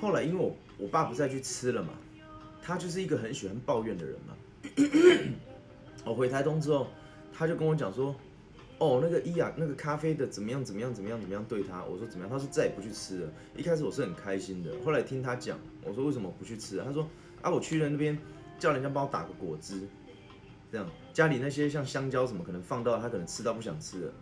[0.00, 1.90] 后来因为我我爸不再去吃了嘛，
[2.62, 4.36] 他就是一个很喜欢抱怨的人嘛。
[6.04, 6.88] 我回台东之后，
[7.32, 8.14] 他就跟我讲说，
[8.78, 13.32] 哦，那个伊雅那个咖啡的怎么样怎么样怎么样怎么样对他，我说怎么样，他说再也不去吃了。
[13.56, 16.78] 一开始我是很开心的，后来听他讲，我说为什么不去吃？
[16.78, 17.08] 他说
[17.42, 18.16] 啊，我去了那边
[18.58, 19.82] 叫人家帮我打个果汁，
[20.70, 24.12] 这样家里那些像香蕉什么可能放到他可能吃到不想吃了，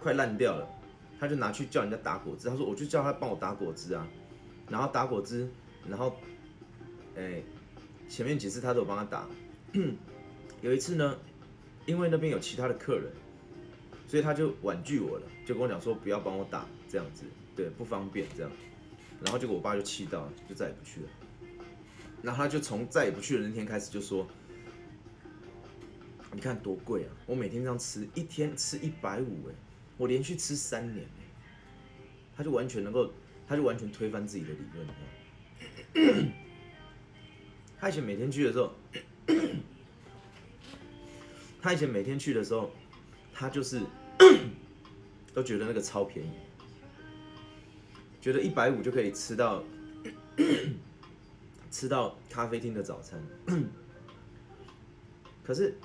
[0.00, 0.68] 快烂掉了，
[1.20, 2.48] 他就拿去叫人家打果汁。
[2.48, 4.08] 他说我就叫他帮我打果汁啊，
[4.68, 5.48] 然后打果汁，
[5.86, 6.16] 然后
[7.14, 7.42] 哎。
[8.08, 9.24] 前面几次他都有帮他打，
[10.62, 11.16] 有一次呢，
[11.86, 13.08] 因为那边有其他的客人，
[14.08, 17.22] 所以他就婉拒我了，就跟我讲说不要帮我打这样子，
[17.54, 18.50] 对，不方便这样。
[19.22, 21.08] 然后结果我爸就气到了，就再也不去了。
[22.20, 24.26] 然后他就从再也不去的那天开始就说
[26.34, 27.14] ：“你看多贵啊！
[27.26, 29.54] 我每天这样吃，一天吃一百五，哎，
[30.00, 31.06] 我连续吃三年，
[32.34, 33.12] 他就完全能够，
[33.46, 36.32] 他就完全推翻自己的理论。
[37.78, 38.72] 他以前每天去的时候，
[41.60, 42.70] 他以前每天去的时候，
[43.34, 43.82] 他就是
[45.34, 46.30] 都觉得那个超便宜，
[48.22, 49.62] 觉得一百五就可以吃到
[51.70, 53.22] 吃到咖啡厅的早餐。
[55.44, 55.76] 可是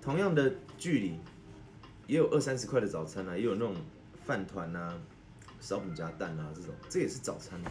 [0.00, 1.18] 同样的距离，
[2.10, 3.72] 也有二三十块的早餐啊，也有那种
[4.24, 5.00] 饭团啊、
[5.60, 7.62] 烧饼加蛋啊这种，这也是早餐。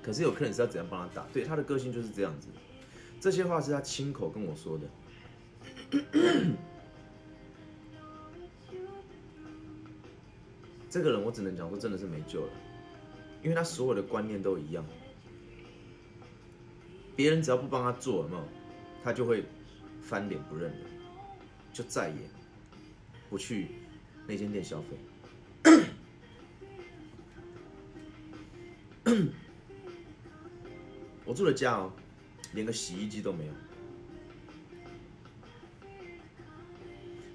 [0.00, 1.26] 可是有客人是要怎样帮他打？
[1.32, 2.46] 对他的个性就是这样子。
[3.20, 4.86] 这些话是他亲口跟我说的。
[10.88, 12.52] 这个人我只能讲说真的是没救了，
[13.42, 14.86] 因为他所有的观念都一样。
[17.16, 18.44] 别人只要不帮他做，有没有？
[19.02, 19.44] 他就会
[20.00, 20.86] 翻脸不认人，
[21.72, 22.14] 就再也
[23.32, 23.68] 不去
[24.26, 24.88] 那间店消费。
[31.24, 31.90] 我住的家哦，
[32.52, 33.52] 连个洗衣机都没有。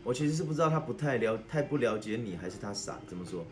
[0.03, 2.99] 我其实是不知道他不太了，太不了解你，还是他傻？
[3.07, 3.43] 怎么说？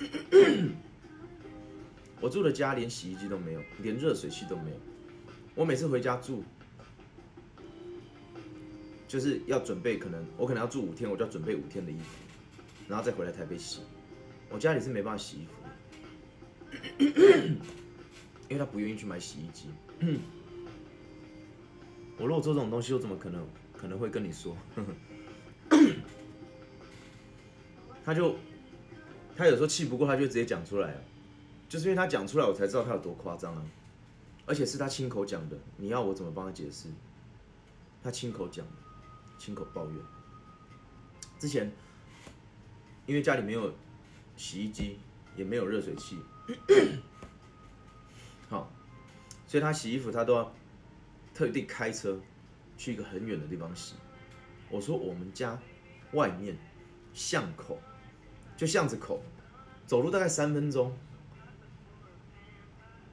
[2.20, 4.76] 我住的家连洗衣机都没有，连热水器都没有。
[5.54, 6.44] 我每次回家住，
[9.10, 12.04] 就是要准备，可能我可能要住五天，我就要准备五天的衣服，
[12.86, 13.80] 然后再回来台北洗。
[14.48, 15.70] 我家里是没办法洗衣服的。
[18.48, 19.66] 因为他不愿意去买洗衣机。
[22.18, 23.44] 我如果做这种东西，我怎么可能
[23.76, 24.56] 可能会跟你说？
[28.04, 28.36] 他就
[29.34, 31.02] 他有时候气不过，他就直接讲出来
[31.68, 33.66] 就是因为他讲出来，我才知道他有多夸张啊！
[34.46, 36.86] 而且是他亲口讲的，你要我怎么帮他解释？
[38.04, 38.64] 他亲口讲，
[39.40, 39.96] 亲口抱怨。
[41.38, 41.72] 之前
[43.06, 43.74] 因为家里没有
[44.36, 44.98] 洗衣机，
[45.34, 46.18] 也没有热水器。
[48.50, 48.70] 好，
[49.46, 50.54] 所以他洗衣服，他都要
[51.32, 52.20] 特地开车
[52.76, 53.94] 去一个很远的地方洗。
[54.68, 55.58] 我说我们家
[56.12, 56.54] 外面
[57.14, 57.80] 巷口
[58.58, 59.22] 就巷子口，
[59.86, 60.94] 走路大概三分钟，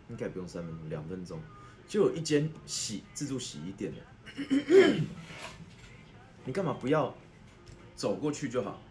[0.09, 1.41] 应该不用三分钟，两分钟
[1.87, 4.03] 就有一间洗自助洗衣店了。
[6.47, 7.13] 你干嘛不要
[7.93, 8.81] 走过去就好？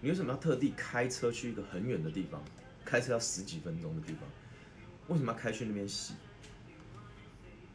[0.00, 2.40] 你为什么要特地开车去一个很远的地方？
[2.84, 4.20] 开车要十几分钟的地方？
[5.08, 6.14] 为什么要开去那边洗？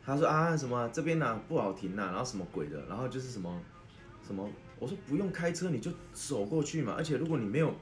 [0.05, 3.61] 他说啊什么这边呢不好停呐，然后什么鬼的，然后就是什么
[4.25, 4.49] 什么，
[4.79, 7.75] 我说不用开车你就走过去嘛，而且如果你没有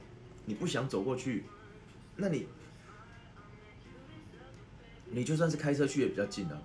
[0.44, 1.44] 你不想走过去，
[2.16, 2.48] 那你
[5.04, 6.60] 你就算是开车去也比较近啊，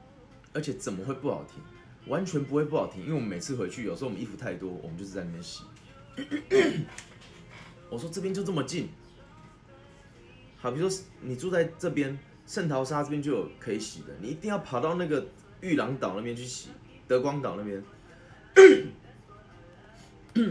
[0.51, 1.61] 而且怎么会不好停？
[2.07, 5.63] 完全不会不好停，因为我们每次回去有时候我们衣服太多，我们就是在那边洗。
[7.89, 8.89] 我说这边就这么近，
[10.57, 12.17] 好，比如说你住在这边。
[12.45, 15.25] 圣淘沙这边就有可以洗的，你一定要跑到那个
[15.61, 16.67] 玉郎岛那边去洗，
[17.07, 17.81] 德光岛那边，
[20.35, 20.43] 就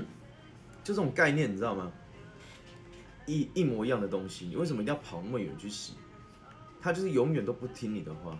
[0.82, 1.93] 这种概念你知道吗？
[3.26, 5.93] 一一模一样的东西，你为什么一定要跑那么远去洗？
[6.81, 8.38] 他就是永远都不听你的话。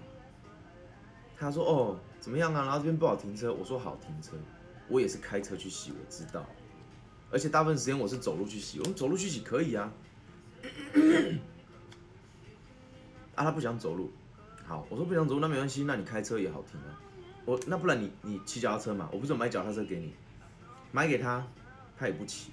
[1.37, 2.63] 他说：“哦，怎么样啊？
[2.63, 4.33] 然后这边不好停车。”我说：“好停车。”
[4.89, 6.47] 我也是开车去洗，我知道。
[7.31, 9.93] 而且大部分时间我是走路去洗，我们走路去洗可以啊。
[13.35, 14.13] 啊，他不想走路，
[14.67, 17.01] 好，我说不想走路，那没关系，那你开车也好停啊。
[17.45, 20.13] 我那不然你你骑脚踏车嘛，我不是买脚踏车给你，
[20.93, 21.45] 买给他，
[21.99, 22.53] 他也不骑，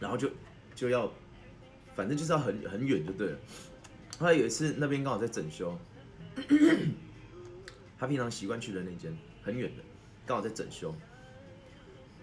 [0.00, 0.28] 然后就
[0.74, 1.10] 就要，
[1.94, 3.38] 反正就是要很很远就对了。
[4.18, 5.78] 后来有一次那边刚好在整修，
[8.02, 9.82] 他平常习惯去的那间很远的，
[10.26, 10.92] 刚好在整修，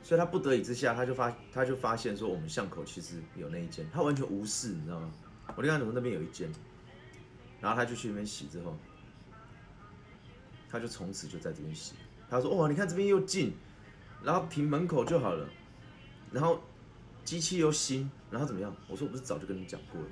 [0.03, 5.09] 所以他不得已之下，他就发他就发现说我们巷口其实有那一间，他完全无视，你知道吗？
[5.55, 6.51] 我就跟他说那边有一间，
[7.61, 8.77] 然后他就去那边洗之后，
[10.69, 11.95] 他就从此就在这边洗。
[12.29, 13.53] 他说：“哇，你看这边又近，
[14.21, 15.49] 然后停门口就好了，
[16.29, 16.61] 然后
[17.23, 20.07] 机器又新，然后怎么样？”我说：“我不是早就跟你讲过了？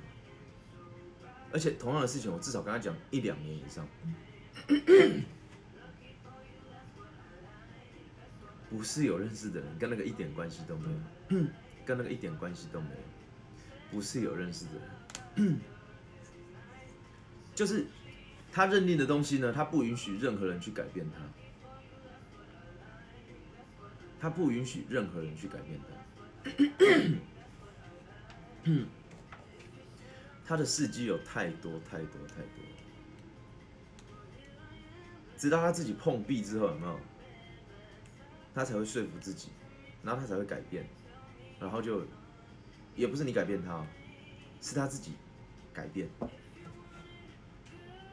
[1.52, 3.86] 而且同样的事情，我至少跟他讲一两年以上。
[8.70, 10.96] 不是有认识的人，跟那个一点关系都没有，
[11.86, 12.96] 跟那个一点关系都没有。
[13.90, 14.72] 不是有认识的
[15.36, 15.58] 人，
[17.54, 17.86] 就是
[18.52, 21.18] 他认定的东西呢，他不允许任何人去改变他。”
[24.20, 25.78] 他不允许任何人去改变
[28.64, 28.64] 他。
[30.44, 32.64] 他的事迹有太多太多太多，
[35.36, 36.98] 直到他自己碰壁之后，有没有？
[38.58, 39.50] 他才会说服自己，
[40.02, 40.84] 然后他才会改变，
[41.60, 42.02] 然后就
[42.96, 43.86] 也不是你改变他，
[44.60, 45.12] 是他自己
[45.72, 46.08] 改变，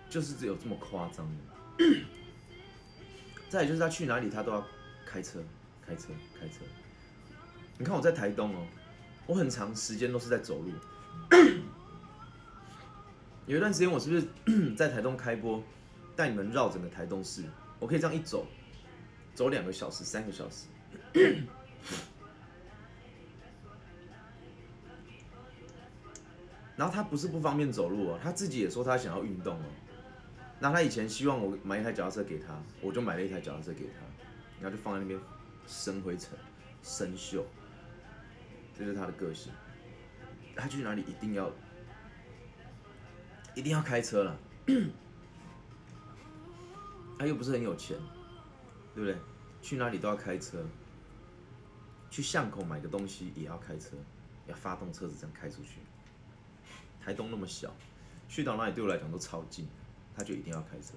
[0.08, 1.86] 就是只有这么夸张的。
[3.50, 4.64] 再就是他去哪里，他都要
[5.04, 5.44] 开车。
[5.82, 6.10] 开车，
[6.40, 6.60] 开车。
[7.80, 8.68] 你看我在台东哦，
[9.26, 10.72] 我很长时间都是在走路。
[13.48, 15.64] 有一段时间我是不是 在台东开播，
[16.16, 17.44] 带你们绕整个台东市？
[17.80, 18.46] 我可以这样一走，
[19.36, 20.66] 走两个小时、三个小时。
[26.76, 29.66] 然后他不是不方便走路哦，他自己也说他想要运动哦。
[30.60, 34.02] 那他以前希望我买一台脚踏车给他，我就买了一台脚踏车给他，
[34.60, 35.20] 然后就放在那边。
[35.68, 36.38] 生灰尘，
[36.84, 37.42] 生锈，
[38.78, 39.52] 这是他的个性。
[40.56, 41.52] 他去哪里一定要，
[43.56, 44.38] 一定要开车了。
[47.18, 47.98] 他又不是很有钱，
[48.96, 49.16] 对不对？
[49.62, 50.66] 去哪里都要开车。
[52.10, 53.98] 去巷口买个东西也要开车，
[54.48, 55.80] 要发动车子这样开出去。
[57.04, 57.76] 台东那么小，
[58.30, 59.68] 去到哪里对我来讲都超近，
[60.16, 60.94] 他就一定要开车。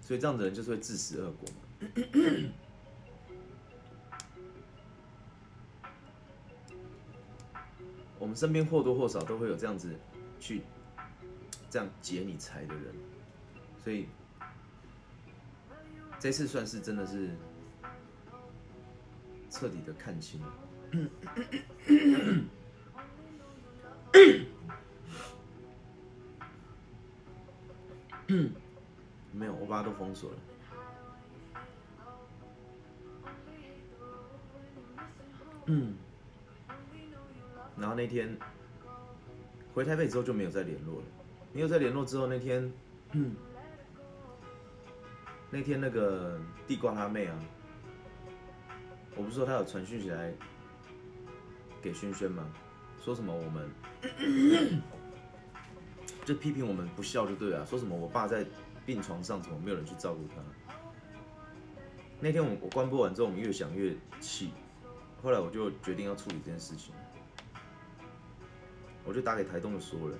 [0.00, 1.48] 所以这样的人就是会自食恶果。
[8.18, 9.94] 我们身边或多或少都会有这样子
[10.40, 10.62] 去
[11.70, 12.92] 这样劫你财的人，
[13.78, 14.08] 所以
[16.18, 17.30] 这次算是真的是
[19.50, 20.52] 彻底的看清了。
[29.32, 30.36] 没有，我把它都封锁了。
[35.66, 35.94] 嗯。
[37.78, 38.34] 然后那天
[39.74, 41.04] 回台北之后就没有再联络了，
[41.52, 42.72] 没有再联络之后那天，
[45.50, 47.38] 那天那个地瓜他妹啊，
[49.14, 50.32] 我不是说他有传讯息来
[51.80, 52.46] 给轩轩吗？
[53.02, 53.70] 说什么我们
[56.24, 58.44] 就批评我们不孝就对了，说什么我爸在
[58.84, 60.34] 病床上怎么没有人去照顾他？
[62.18, 64.50] 那天我我关播完之后，我们越想越气，
[65.22, 66.92] 后来我就决定要处理这件事情。
[69.04, 70.18] 我就打给台东的所有人，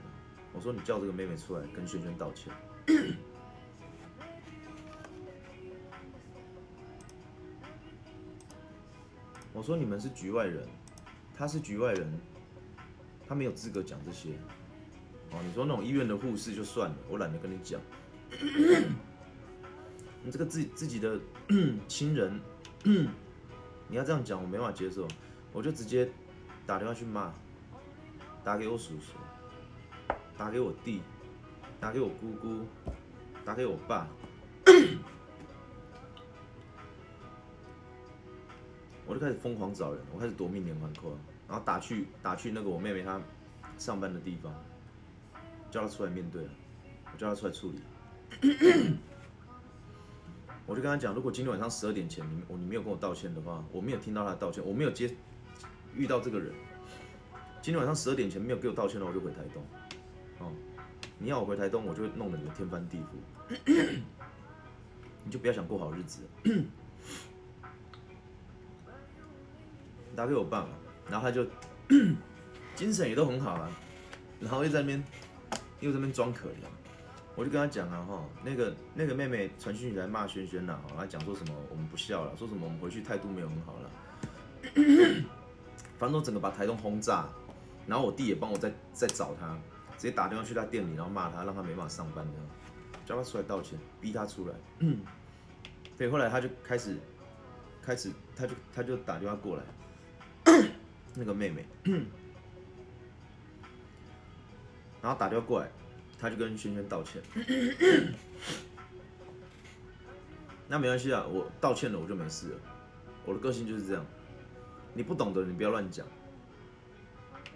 [0.53, 2.53] 我说你叫这个妹妹出来跟轩轩道歉。
[9.57, 10.69] 我说你们是局外人，
[11.35, 12.07] 他是局外人，
[13.27, 14.33] 他没有资格讲这些。
[15.31, 17.81] 哦，你说那种医院的护士就算了，我懒得跟你讲。
[20.23, 21.19] 你这个自自己的
[21.89, 22.39] 亲人，
[22.85, 25.09] 你要这样讲，我没法接受，
[25.55, 26.07] 我就直接
[26.67, 27.33] 打电话去骂。
[28.45, 29.17] 打给我叔叔，
[30.37, 31.01] 打给我弟，
[31.81, 32.67] 打给我姑姑，
[33.43, 34.07] 打给我爸，
[39.07, 41.17] 我就开始疯狂找人，我开始夺命连环扣，
[41.49, 43.21] 然后打去打去那个我妹妹她
[43.79, 44.53] 上班的地方，
[45.71, 46.43] 叫她出来面对，
[47.13, 47.81] 我叫她出来处理，
[50.67, 55.15] 我就跟她讲，如果今天晚上十二点前你我你没有跟我道歉的话，我没有听到她的道歉，我没有接
[55.95, 56.53] 遇到这个人。
[57.63, 59.63] 今天晚上十二点前没有给我道歉的话，我就回台东。
[60.39, 60.53] 哦，
[61.19, 63.61] 你要我回台东，我就弄得你天翻地覆。
[65.25, 66.23] 你就不要想过好日子。
[70.17, 70.69] 打给我爸嘛，
[71.11, 71.47] 然后他就
[72.75, 73.71] 精神也都很好啊，
[74.41, 75.05] 然后又在那边
[75.81, 76.67] 又在那边装可怜。
[77.37, 83.91] 我就跟他讲啊，哈，那个那个妹妹传讯息来骂轩轩了，她讲说什么我们不孝了，说什么我们回去态度没有很好了，
[85.99, 87.29] 反正我整个把台东轰炸。
[87.87, 89.57] 然后我弟也帮我再再找他，
[89.97, 92.33] 直接打电话去他店里，然后骂他，让他没办法上班的，
[93.05, 94.55] 叫他出来道歉，逼他出来。
[95.97, 96.99] 对，后来他就开始，
[97.81, 99.63] 开始他就他就打电话过来，
[101.17, 101.65] 那个妹妹，
[105.03, 105.71] 然后打电话过来，
[106.19, 107.23] 他就跟轩轩道歉。
[110.69, 112.61] 那没关系啊，我道歉了我就没事了。
[113.25, 114.05] 我的个性就是这样，
[114.95, 116.07] 你不懂的你不要乱讲，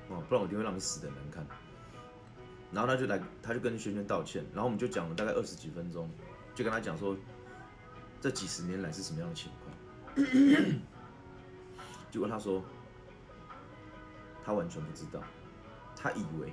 [0.08, 1.46] 哦，不然我就会让你死的难看。
[2.72, 6.08] 然后他就来，他就跟轩轩道歉，然后我们就讲了大概二十几分钟，
[6.54, 7.16] 就跟他讲说，
[8.20, 9.76] 这几十年来是什么样的情况。
[12.10, 12.62] 结果他说，
[14.44, 15.22] 他完全不知道，
[15.96, 16.52] 他以为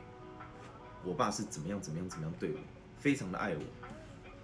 [1.03, 2.57] 我爸是怎么样怎么样怎么样对我，
[2.97, 3.61] 非常的爱我。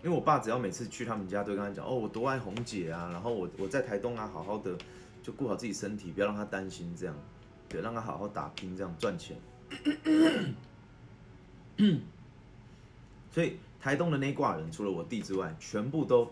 [0.03, 4.77] 因为我爸只要每次去他们家，都跟他讲哦，我多爱红姐啊，然后我我在台东啊，好好的
[5.21, 7.15] 就顾好自己身体，不要让他担心，这样，
[7.69, 9.37] 对，让他好好打拼，这样赚钱。
[13.31, 16.29] 所以台东的那挂人，除了我弟之外，全部都，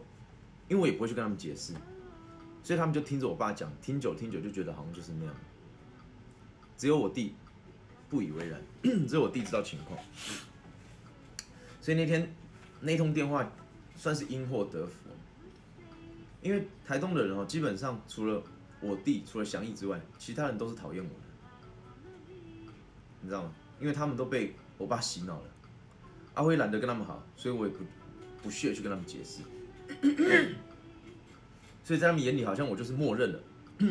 [0.67, 1.73] 因为我也不会去跟他们解释，
[2.61, 5.33] 所以他们就听着我爸讲，听久听久就觉得好像就是那样。
[6.81, 7.35] 只有我弟
[8.09, 8.59] 不以为然，
[9.07, 9.99] 只有我弟知道情况。
[11.79, 12.33] 所以那天
[12.79, 13.47] 那通电话。
[13.93, 14.93] 算是因祸得福，
[16.41, 18.41] 因为台东的人哦，基本上除了
[18.79, 22.33] 我弟，除了祥义之外，其他人都是讨厌我的，
[23.21, 23.53] 你知道吗？
[23.79, 25.43] 因为他们都被我爸洗脑了，
[26.33, 27.83] 阿辉懒得跟他们好，所以我也不
[28.41, 29.43] 不屑去跟他们解释，
[31.83, 33.39] 所以在他们眼里好像我就是默认了，
[33.77, 33.87] 你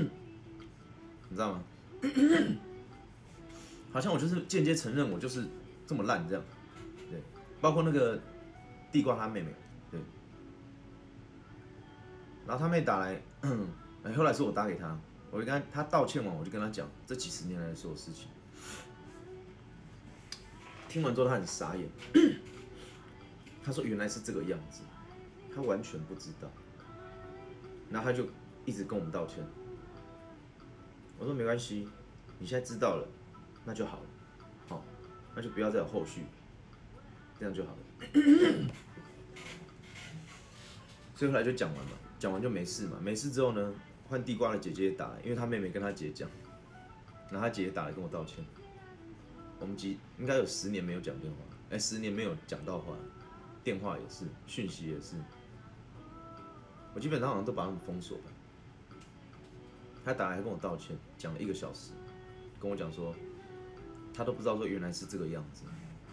[1.31, 1.63] 知道吗？
[3.93, 5.47] 好像我就是间接承认我就是
[5.87, 6.45] 这么烂这样，
[7.11, 7.21] 对，
[7.61, 8.21] 包括那个
[8.93, 9.53] 地瓜他妹妹。
[9.91, 10.01] 对
[12.47, 13.21] 然后他妹打来，
[14.03, 14.99] 哎，后来是我打给他，
[15.31, 18.29] 我就跟他他道歉完，我就跟他讲这几十年来的所有事情。
[20.89, 21.89] 听完之后他很傻眼，
[23.63, 24.83] 他说原来是这个样子，
[25.55, 26.49] 他完全不知道。
[27.91, 28.27] 然后他就
[28.65, 29.45] 一直跟我们道歉。
[31.19, 31.89] 我说没关系，
[32.39, 33.07] 你现在知道了，
[33.65, 34.07] 那就好了，
[34.69, 34.85] 好，
[35.35, 36.23] 那就不要再有后续，
[37.39, 37.79] 这样就好了。
[41.15, 41.93] 所以后来就讲完了。
[42.19, 43.73] 讲完就没事嘛，没事之后呢，
[44.07, 46.29] 换地瓜的姐姐也打来，因为她妹妹跟她姐讲，
[47.31, 48.45] 然后她姐姐打来跟我道歉。
[49.59, 51.39] 我们几应该有十年没有讲电话，
[51.71, 52.95] 哎，十年没有讲到话，
[53.65, 55.17] 电话也是，讯息也是，
[56.95, 58.25] 我基本上好像都把他们封锁了。
[60.05, 61.93] 他打来跟我道歉，讲了一个小时，
[62.61, 63.15] 跟我讲说，
[64.13, 65.65] 他都不知道说原来是这个样子，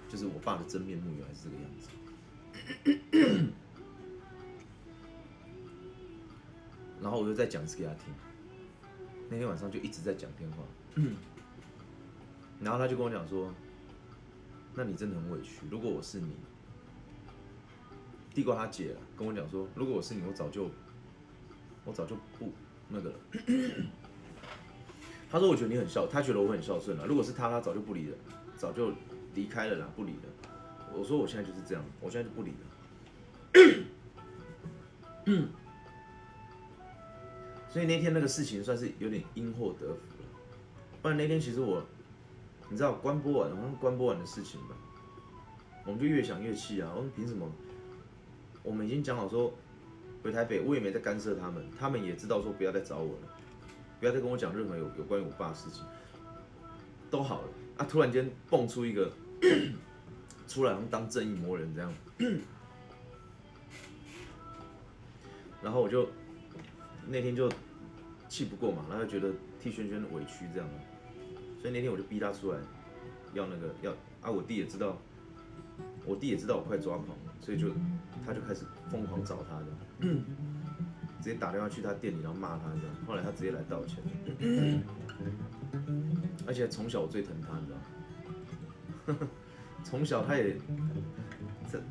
[0.09, 1.89] 就是我爸的真面目原来是这个样子。
[7.01, 8.13] 然后我就再讲一次给他听。
[9.29, 10.63] 那天晚上就一直在讲电话，
[12.61, 13.53] 然后他就跟我讲说
[14.73, 15.67] ：“那你真的很委屈。
[15.69, 16.31] 如果我是你，
[18.33, 20.71] 地瓜他姐，跟我讲说，如果我是你，我早就，
[21.83, 22.53] 我早就不
[22.87, 23.19] 那个了。
[25.29, 27.05] 他说我觉得你很孝，他觉得我很孝顺了。
[27.05, 28.17] 如果是他，他早就不理了，
[28.55, 28.91] 早就
[29.35, 30.49] 离开了啦，不理了。
[30.93, 32.57] 我说我现在就是这样，我现在就不理了。
[37.69, 40.27] 所以那天那个事情算是有点因祸得福了，
[41.01, 41.83] 不然那天其实我，
[42.69, 44.75] 你知道关播完，好像关播完的事情吧，
[45.85, 46.91] 我们就越想越气啊！
[46.95, 47.45] 我们凭什么？
[48.63, 49.53] 我们已经讲好说
[50.23, 53.36] 回台北，我也没在干涉他们，他们也知道说不要再找我了，
[53.99, 55.83] 不要再跟我讲任何有有关于我爸的事情，
[57.09, 57.85] 都好了啊！
[57.85, 59.11] 突然间蹦出一个
[60.47, 61.93] 出来，当正义魔人这样，
[65.61, 66.09] 然后我就
[67.07, 67.49] 那天就。
[68.29, 70.69] 气不过嘛，然后觉得替轩轩委屈这样，
[71.61, 72.59] 所以那天我就逼他出来，
[73.33, 73.89] 要那个要
[74.21, 74.97] 啊，我弟也知道，
[76.05, 77.69] 我弟也知道我快抓狂了，所以就
[78.25, 79.67] 他就开始疯狂找他的，
[81.21, 83.97] 直接打电话去他店里，然后骂他这样，后来他直接来道歉，
[86.47, 87.77] 而且从小我最疼他，你知道
[89.13, 89.17] 吗，
[89.83, 90.55] 从小他也，
[91.71, 91.81] 这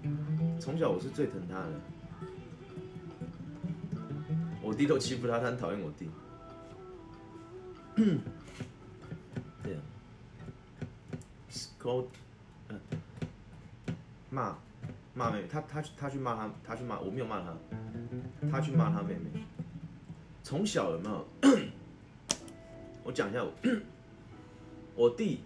[0.60, 1.72] 从小我是最疼他的，
[4.62, 6.08] 我弟都欺负他，他很讨厌我弟。
[7.96, 8.20] 嗯，
[9.62, 9.80] 对啊
[11.80, 12.04] ，call，
[12.68, 12.78] 嗯，
[14.28, 14.54] 骂
[15.16, 17.56] 骂妹妹，他他他去骂他，他去骂我没有骂他，
[18.50, 19.40] 他去骂他妹妹。
[20.42, 21.26] 从小有没有？
[23.02, 23.52] 我讲一下，我
[24.94, 25.40] 我弟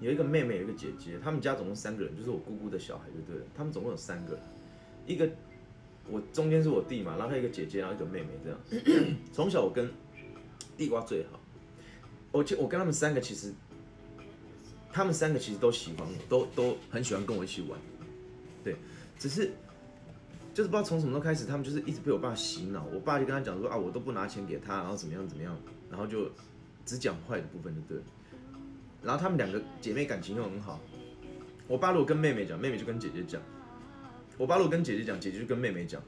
[0.00, 3.46] 有一个妹妹，有一个姐姐，他们家总共三个人，就是我姑姑的小孩，就对了。
[3.56, 4.38] 他们总共有三个，
[5.06, 5.28] 一个
[6.10, 8.58] 我中间是我弟嘛，然后还有一个姐姐，然后一个妹妹这样。
[9.32, 9.90] 从小我跟
[10.76, 11.40] 地瓜最好。
[12.30, 13.54] 我就我跟他们三个其实，
[14.92, 17.93] 他们三个其实都喜欢我，都都很喜欢跟我一起玩，对，
[19.18, 19.52] 只是
[20.52, 22.84] 就是不知道从什么时候开始，他们就是一直被我爸洗脑。
[22.92, 25.56] 我爸就跟他讲说啊，我都不拿钱给他，然后怎么样怎么样，
[25.90, 26.30] 然后就
[26.84, 28.04] 只讲坏的部分就对了。
[29.02, 30.80] 然后他们两个姐妹感情又很好，
[31.68, 33.40] 我爸如果跟妹妹讲，妹妹就跟姐姐讲；
[34.38, 36.00] 我爸如果跟姐姐讲，姐姐就跟妹妹讲。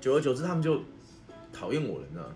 [0.00, 0.82] 久而久之，他们就
[1.52, 2.34] 讨厌我了，你知道吗？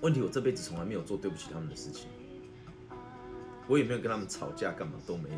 [0.00, 2.08] 问题我这辈子从来没有做对不起他们的事情，
[3.68, 5.36] 我也没有跟他们吵架，干嘛都没有，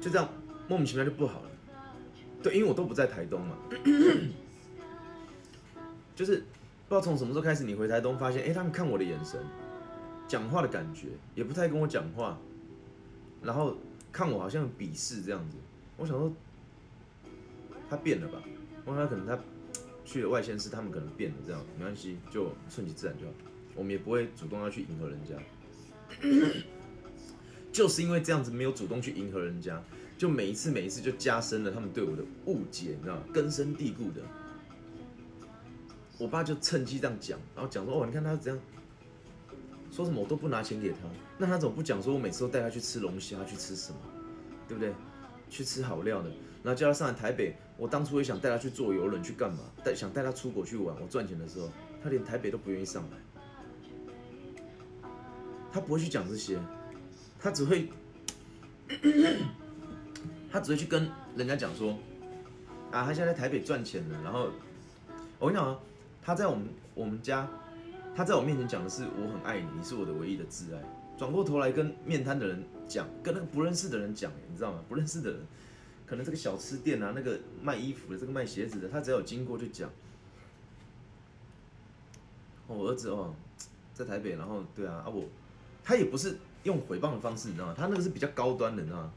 [0.00, 0.26] 就这样
[0.70, 1.50] 莫名其妙就不好了。
[2.40, 3.56] 对，因为我都不在台东嘛，
[6.14, 6.36] 就是
[6.88, 9.40] 不知道从什么时候开始，你回台东发现，哎，他们看我的眼神、
[10.28, 12.38] 讲话的感觉，也不太跟我讲话，
[13.42, 13.76] 然后
[14.12, 15.56] 看我好像鄙视这样子。
[15.96, 16.32] 我想说，
[17.90, 18.40] 他变了吧？
[18.84, 19.36] 我想可能他。
[20.02, 23.32] 去了外县市，他们可能变了，这样没关系，就顺其自然就好。
[23.76, 25.36] 我们也不会主动要去迎合人家，
[27.70, 29.80] 就是因为这样子没有主动去迎合人家，
[30.20, 33.22] 就每一次每一次就加深了他们对我的误解，你知道吗？
[33.32, 34.20] 根深蒂固的。
[36.18, 38.60] 我爸就趁机这样讲，然后讲说：“哦，你看他这样
[39.90, 40.98] 说什么，我都不拿钱给他，
[41.38, 43.98] 那他怎么不讲说我每次都带他去吃龙虾，去吃什么，
[44.68, 44.92] 对不对？
[45.48, 46.28] 去吃好料的。”
[46.62, 49.60] 然后叫他上来台北，我当初也想带他去坐游轮去干嘛？
[49.82, 50.94] 带想带他出国去玩。
[51.00, 51.70] 我赚钱的时候，
[52.04, 53.16] 他连台北都不愿意上来。
[55.72, 56.58] 他不会去讲这些，
[57.38, 57.88] 他只会，
[60.50, 61.92] 他只会去跟人家讲说，
[62.90, 64.22] 啊，他现在在台北赚钱了。
[64.22, 64.50] 然后
[65.38, 65.78] 我跟你讲啊，
[66.22, 67.48] 他在我们我们家，
[68.14, 70.82] 他在我面前讲的是我很爱你，你是我的唯一的挚爱。
[71.16, 74.82] 转过头来跟面瘫的人讲，跟那个不认识的人讲，你知道吗？
[74.88, 75.40] 不认识的人。
[76.06, 79.88] 可能这个小吃店啊，那个卖衣服的，这个卖鞋子的，他只要有经过就讲。
[82.66, 83.34] 我儿子哦，
[83.94, 85.24] 在台北，然后对啊啊我，
[85.84, 87.74] 他也不是用诽谤的方式，你知道吗？
[87.76, 89.12] 他那个是比较高端的，你知道吗？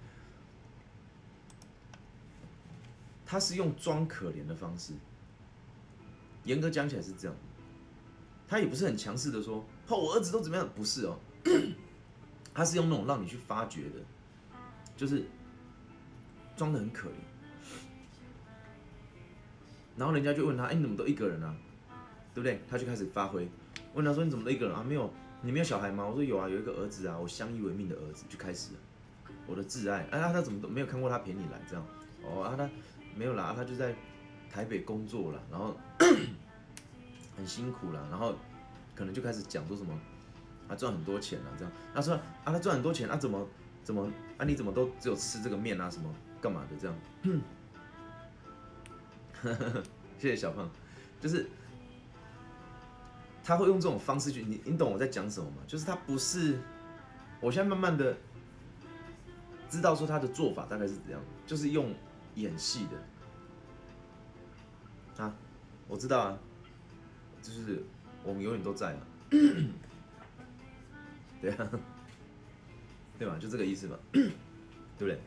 [3.34, 4.94] 他是用装可怜的方式。
[6.44, 7.36] 严格讲起来是这样，
[8.48, 11.18] 他也不是很强势的说，哦我儿子都怎么样，不是哦，
[12.54, 13.96] 他是用那种让你去发掘的，
[14.96, 15.26] 就是。
[16.56, 17.13] 装的很可怜，
[19.98, 21.56] 然后人家就问他：“哎，你怎么都一个人啊？
[22.32, 23.50] 对不对？”他就开始发挥，
[23.96, 24.84] 问他说：“你怎么都一个人啊？
[24.88, 28.80] 没有，你没有小孩吗？”我说：“有啊，有一个儿子啊，我相依为命的儿子。”就开始了，
[29.48, 30.06] 我的挚爱。
[30.12, 31.84] 哎，他怎么都没有看过他陪你来这样？
[32.22, 32.69] 哦，啊，他
[33.15, 33.93] 没有啦，他就在
[34.52, 35.76] 台北工作了，然后
[37.38, 38.36] 很辛苦了，然后
[38.95, 39.97] 可能就开始讲说什么，
[40.67, 41.71] 他赚很多钱了这样。
[41.93, 43.47] 他说：“啊，他赚很多钱，啊怎么
[43.84, 44.45] 怎么啊？
[44.45, 46.95] 你怎么都只有吃这个面啊什么？”干嘛的这样？
[50.19, 50.69] 谢谢小胖，
[51.19, 51.49] 就是
[53.43, 55.58] 他会用这种方式去，你你懂我在讲什么吗？
[55.67, 56.60] 就是他不是，
[57.41, 58.15] 我现在慢慢的
[59.69, 61.93] 知道说他的做法大概是怎样，就是用
[62.36, 62.98] 演戏的
[65.24, 65.34] 啊，
[65.88, 66.38] 我知道啊，
[67.41, 67.84] 就是
[68.24, 69.00] 我们永远都在啊，
[71.41, 71.69] 对啊，
[73.19, 73.38] 对吧？
[73.39, 74.32] 就这个意思吧，对
[74.98, 75.19] 不对？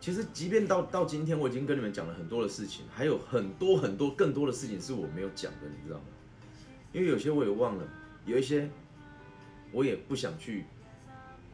[0.00, 6.04] 其实，即便到到今天，我已经跟你们讲了很多的事情，还有很多很多更多的事情是我没有讲的，你知道吗？
[6.92, 7.86] 因为有些我也忘了，
[8.24, 8.70] 有一些
[9.72, 10.64] 我也不想去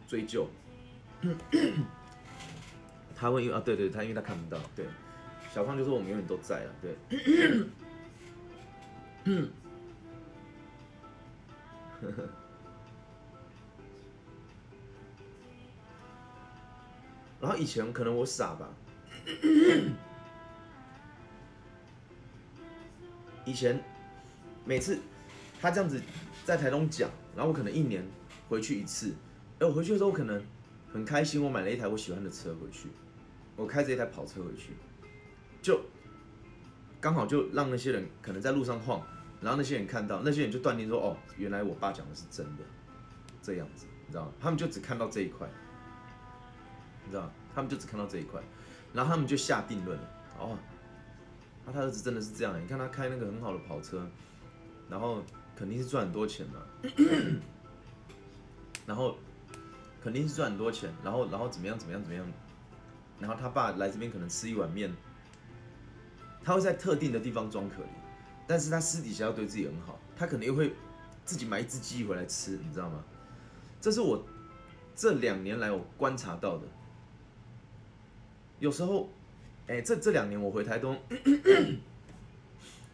[0.07, 0.47] 追究。
[3.25, 4.85] 他问，因为啊，对对，他因为他看不到，对。
[5.51, 6.95] 小胖就说我们永远都在啊，对。
[17.41, 18.69] 然后以前可能我傻吧，
[23.47, 23.83] 以前
[24.67, 24.99] 每次
[25.63, 25.99] 他这样子
[26.45, 28.05] 在台东讲，然后我可能一年
[28.51, 29.15] 回去一次，
[29.61, 30.45] 哎，我回去的时候可能
[30.93, 32.91] 很开心，我买了一台我喜欢的车回去，
[33.57, 34.73] 我开着一台跑车回去，
[35.63, 35.81] 就
[37.01, 39.03] 刚好就让那些人可能在路上晃，
[39.41, 42.63] 然后那些人看到，那些人就断定说，哦，原来我爸讲的是真的，
[43.43, 44.33] 这样子，你知道吗？
[44.41, 45.49] 他们就只看到这一块。
[47.07, 48.41] 你知道他们就只看到这一块，
[48.95, 50.11] 然后他们就下定论了。
[50.39, 50.59] 哦，
[51.67, 52.59] 那他儿子真的是这样？
[52.59, 54.09] 你看他开那个很好的跑车，
[54.89, 55.23] 然后
[55.55, 56.63] 肯定是赚很多钱嘛。
[58.87, 59.19] 然后
[60.03, 62.27] 肯定是赚很多钱，然后然后怎么样怎么样怎么样？
[63.27, 64.93] 然后他爸来这边可能吃一碗面，
[66.43, 67.87] 他会在特定的地方装可怜，
[68.47, 70.75] 但是他私底下要对自己很好，他可能又会
[71.25, 73.03] 自己买一只鸡回来吃，你知道吗？
[73.81, 74.23] 这是我
[74.95, 76.65] 这两年来我观察到的。
[78.59, 79.09] 有时候，
[79.69, 81.01] 哎，这这两年我回台东，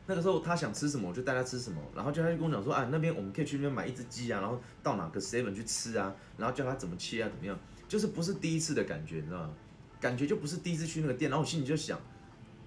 [0.06, 1.82] 那个时候他想吃什么，我就带他吃什么。
[1.92, 9.50] 然后就他就跟我讲说，啊，那边我们可以去那边买一只鸡啊，然后到哪个 seven 去吃啊，然后教他怎么切啊，怎么样，就是不是第一次的感觉，你知道吗？
[10.00, 11.30] 感觉就不是第一次去那个店。
[11.30, 12.00] 然后我心里就想，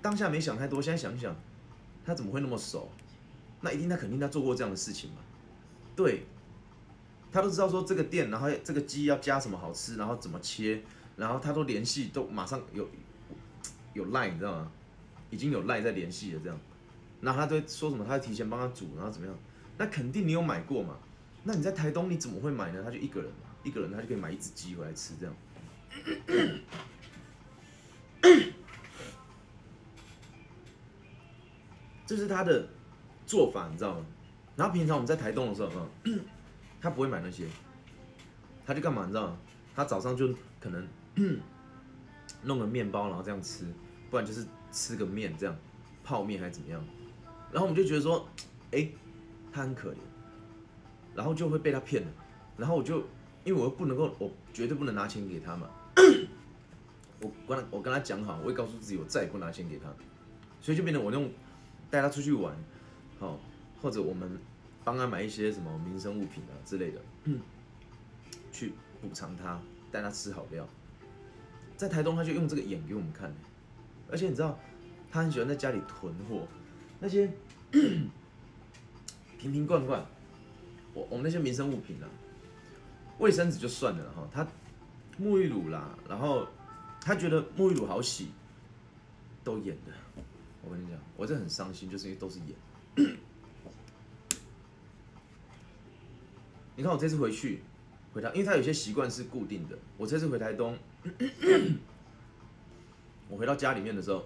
[0.01, 1.35] 当下没想太多，现在想想，
[2.05, 2.89] 他怎么会那么熟？
[3.61, 5.17] 那一定他肯定他做过这样的事情嘛？
[5.95, 6.25] 对，
[7.31, 10.81] 他都知道说这个店，然后这个鸡要加什么好吃，然后怎么切，
[11.15, 12.87] 然后他都联系，都马上有
[13.93, 14.71] 有赖，你知道吗？
[15.29, 16.59] 已经有赖在联系了这样，
[17.21, 18.03] 那他都说什么？
[18.03, 19.35] 他会提前帮他煮，然后怎么样？
[19.77, 20.97] 那肯定你有买过嘛？
[21.43, 22.81] 那你在台东你怎么会买呢？
[22.83, 25.35] 他就一个人嘛，一个人他就可以买一只鸡回来吃这样。
[32.05, 32.67] 这是他的
[33.25, 34.05] 做法，你知道吗？
[34.55, 35.69] 然后平常我们在台东的时候，
[36.05, 36.19] 嗯，
[36.79, 37.47] 他不会买那些，
[38.65, 39.05] 他就干嘛？
[39.05, 39.37] 你知道吗？
[39.75, 40.87] 他早上就可能
[42.43, 43.65] 弄个面包，然后这样吃，
[44.09, 45.55] 不然就是吃个面这样，
[46.03, 46.83] 泡面还是怎么样。
[47.51, 48.27] 然后我们就觉得说，
[48.71, 48.87] 哎，
[49.51, 49.97] 他很可怜，
[51.15, 52.07] 然后就会被他骗了。
[52.57, 52.99] 然后我就
[53.43, 55.69] 因为我又不能够，我绝对不能拿钱给他嘛。
[57.23, 59.85] 我跟他我跟他讲好，我会告诉自己，我再也不拿钱给他。
[60.61, 61.29] 所以就变成我用
[61.89, 62.55] 带他出去玩，
[63.19, 63.39] 好，
[63.81, 64.37] 或者我们
[64.83, 67.01] 帮他买一些什么民生物品啊之类的，
[68.51, 69.59] 去补偿他，
[69.91, 70.67] 带他吃好料。
[71.75, 73.33] 在台东他就用这个演给我们看，
[74.09, 74.57] 而且你知道，
[75.11, 76.47] 他很喜欢在家里囤货，
[76.99, 77.29] 那些
[77.71, 80.05] 瓶瓶罐罐，
[80.93, 82.07] 我我们那些民生物品啊，
[83.17, 84.47] 卫生纸就算了哈，他
[85.19, 86.47] 沐浴乳啦，然后
[87.03, 88.29] 他觉得沐浴乳好洗，
[89.43, 89.91] 都演的。
[90.63, 93.17] 我跟你讲，我这很伤心，就是因为都是演。
[96.75, 97.61] 你看我这次回去，
[98.13, 99.77] 回台，因为他有些习惯是固定的。
[99.97, 100.77] 我这次回台东，
[103.27, 104.25] 我回到家里面的时候，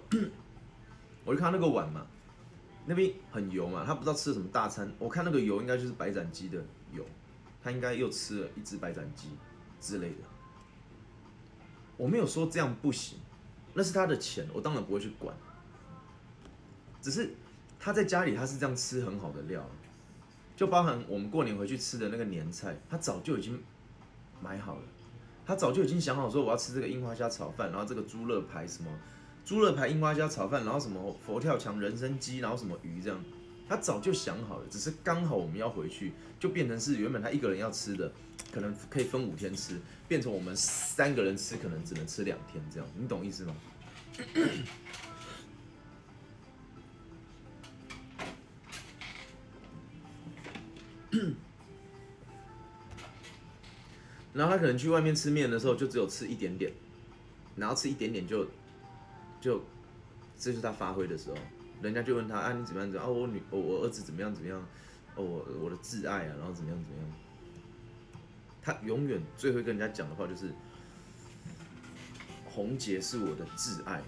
[1.24, 2.06] 我就看那个碗嘛，
[2.86, 4.90] 那边很油嘛，他不知道吃什么大餐。
[4.98, 7.04] 我看那个油应该就是白斩鸡的油，
[7.62, 9.28] 他应该又吃了一只白斩鸡
[9.80, 10.37] 之类的。
[11.98, 13.18] 我没有说这样不行，
[13.74, 15.36] 那是他的钱，我当然不会去管。
[17.02, 17.34] 只是
[17.78, 19.68] 他在家里，他是这样吃很好的料，
[20.56, 23.62] 就包含我们过年回去吃的那个年菜，他早就已经
[24.40, 24.82] 买好了，
[25.44, 28.90] 他早就已经想好说我要吃这个樱花虾炒饭，然后这个猪肋排什么
[29.44, 33.18] 猪肋排樱花虾炒饭，然后什么佛跳墙人参鸡，然后什么鱼这样，
[33.68, 38.10] 他早就想好了，只是刚好我们要回去，就变成是原本他一个人要吃的，
[38.50, 39.78] 可能可以分五天吃，
[40.08, 43.54] 变成我们三个人吃，可能只能吃两天这样，你懂意思吗？
[54.34, 56.72] 然后他可能去外面吃面的时候，就只有吃一点点，
[57.56, 58.46] 然后吃一点点就
[59.40, 59.64] 就
[60.38, 61.36] 这是他发挥的时候，
[61.82, 63.08] 人家就问他啊你怎么样怎样？
[63.08, 64.58] 哦我女我我儿子怎么样怎么样？
[65.14, 67.12] 哦我我的挚爱啊，然后怎么样怎么样？
[68.62, 70.52] 他永远最会跟人家讲的话就是
[72.44, 74.02] 红姐是我的挚爱，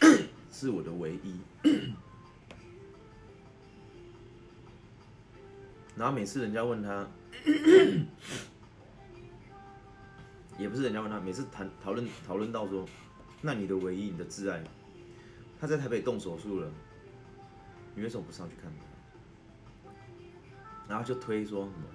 [0.50, 1.40] 是我的唯一。
[5.96, 7.08] 然后每次人家问他，
[10.58, 12.86] 也不是人家问他，每次谈讨论讨论到说，
[13.40, 14.62] 那你的唯一，你的挚爱，
[15.58, 16.70] 他在台北动手术了，
[17.96, 19.90] 你为什么不上去看他？
[20.88, 21.86] 然后就推说什么？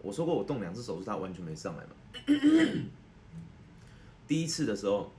[0.00, 1.90] 我说过我动两次手术，他完全没上来嘛。
[4.26, 5.10] 第一次的时候，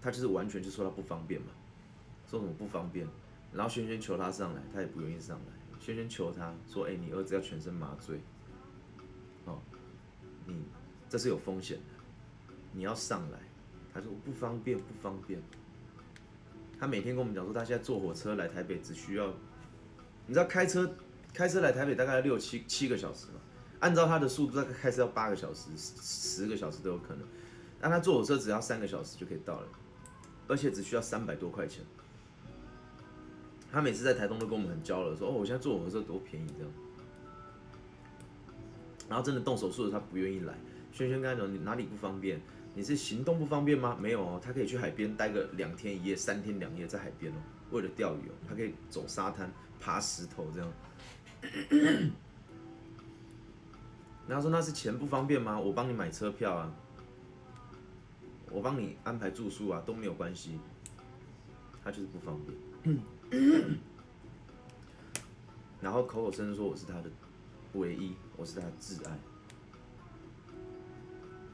[0.00, 1.48] 他就是完全就说他不方便嘛，
[2.26, 3.06] 说什么不方便。
[3.52, 5.52] 然后轩轩求他上来，他也不愿意上来。
[5.80, 8.20] 轩轩求他说：“哎，你儿子要全身麻醉，
[9.46, 9.58] 哦，
[10.46, 10.62] 你
[11.08, 13.38] 这是有风险的，你要上来。”
[13.92, 15.42] 他说：“我不方便，不方便。”
[16.80, 19.26] 他每天跟我们讲说，他现在坐火车来台北只需要，
[20.26, 20.90] 你知道开车
[21.34, 23.40] 开车来台北大概六七七个小时嘛？
[23.80, 27.26] 按照他的速度，大概开车要八个小时、十个小时都有可能。
[27.78, 29.66] 但他坐火车只要三个小时就可以到了，
[30.48, 31.84] 而且只需要三百多块钱。
[33.70, 36.72] 他每次在台东都跟我们很骄傲说：“哦，我现在坐火车多便宜这样。”
[39.08, 40.54] 然后真的动手术了，他不愿意来。
[40.92, 42.40] 轩轩跟他讲：“你哪里不方便？
[42.80, 43.94] 你是行动不方便吗？
[44.00, 47.36] 没有哦，他可以去海边待个两天一夜、三天两夜在海边哦，
[47.72, 50.72] 为了钓鱼哦，他可以走沙滩、爬石头这样。
[54.26, 55.60] ”然后说：“那是钱不方便吗？
[55.60, 56.74] 我帮你买车票啊，
[58.50, 60.58] 我帮你安排住宿啊，都没有关系。”
[61.84, 62.40] 他就是不方
[62.82, 62.98] 便。
[65.82, 67.10] 然后口口声声说我是他的
[67.74, 69.18] 唯一，我是他的挚爱。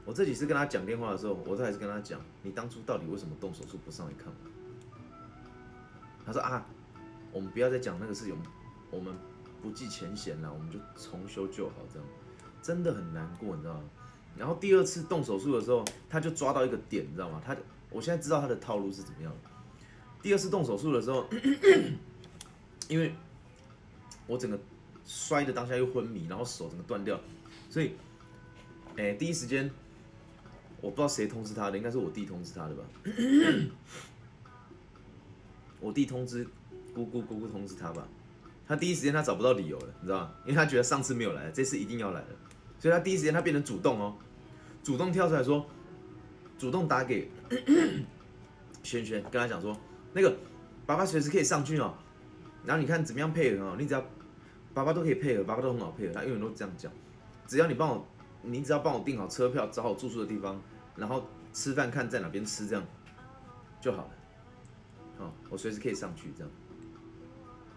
[0.07, 4.33] 我这几次跟他讲电话的时候，我都还是跟他讲，你当初到底为什么动手术不上来看我？
[6.25, 6.65] 他说啊，
[7.33, 8.33] 我们不要再讲那个事情，
[8.89, 9.13] 我们
[9.61, 12.07] 不计前嫌了，我们就重修旧好，这样
[12.63, 13.83] 真的很难过，你知道吗？
[14.37, 17.41] 然后第二次动手术的时候，他就抓到一个点，你知道吗？
[17.45, 17.53] 他
[17.89, 19.33] 我现在知道他的套路是怎么样。
[20.21, 21.27] 第二次动手术的时候，
[22.87, 23.13] 因为
[24.25, 24.57] 我整个
[25.05, 27.19] 摔的当下又昏迷，然后手整个断掉，
[27.69, 27.93] 所以，
[28.95, 29.69] 哎，第一时间
[30.81, 32.83] 我不知道谁通知他的，应该是我弟通知他的吧。
[35.79, 36.47] 我弟通知
[36.93, 38.07] 姑姑，姑姑通知他吧。
[38.67, 40.33] 他第一时间他找不到理由了，你知道吗？
[40.45, 42.27] 因为他觉得上次没有来，这次一定要来了，
[42.79, 44.15] 所以他第一时间他变成主动哦，
[44.83, 45.65] 主动跳出来说，
[46.57, 47.29] 主动打给
[48.83, 49.77] 轩轩，跟他讲说，
[50.13, 50.35] 那个
[50.85, 51.93] 爸爸随时可以上去哦，
[52.65, 54.05] 然后你看怎么样配合哦，你只要
[54.73, 56.91] 爸爸都可以配合，爸爸都很好配合，他永远都这样讲，
[57.47, 58.05] 只要你帮我，
[58.49, 60.59] 你只要帮我订好车票，找好住宿的地方，
[60.95, 62.83] 然后吃饭看在哪边吃这样
[63.81, 64.09] 就好了，
[65.19, 66.51] 好，我随时可以上去这样。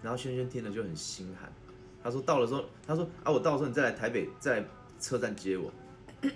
[0.03, 1.53] 然后轩轩听了就很心寒，
[2.03, 4.65] 他说到了之后，他说啊，我到时候你再来台北，在
[4.99, 5.73] 车站接我。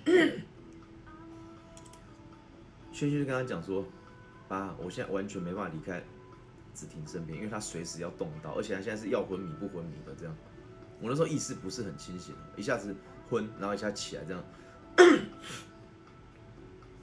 [2.93, 3.85] 轩轩就跟他讲说，
[4.49, 6.03] 爸，我现在完全没办法离开
[6.73, 10.37] 子婷身边，因为他随时要动刀，而且他现在是要昏迷不昏迷的这样。
[11.01, 12.95] 我那时候意识不是很清醒，一下子
[13.29, 14.45] 昏，然后一下起来这样。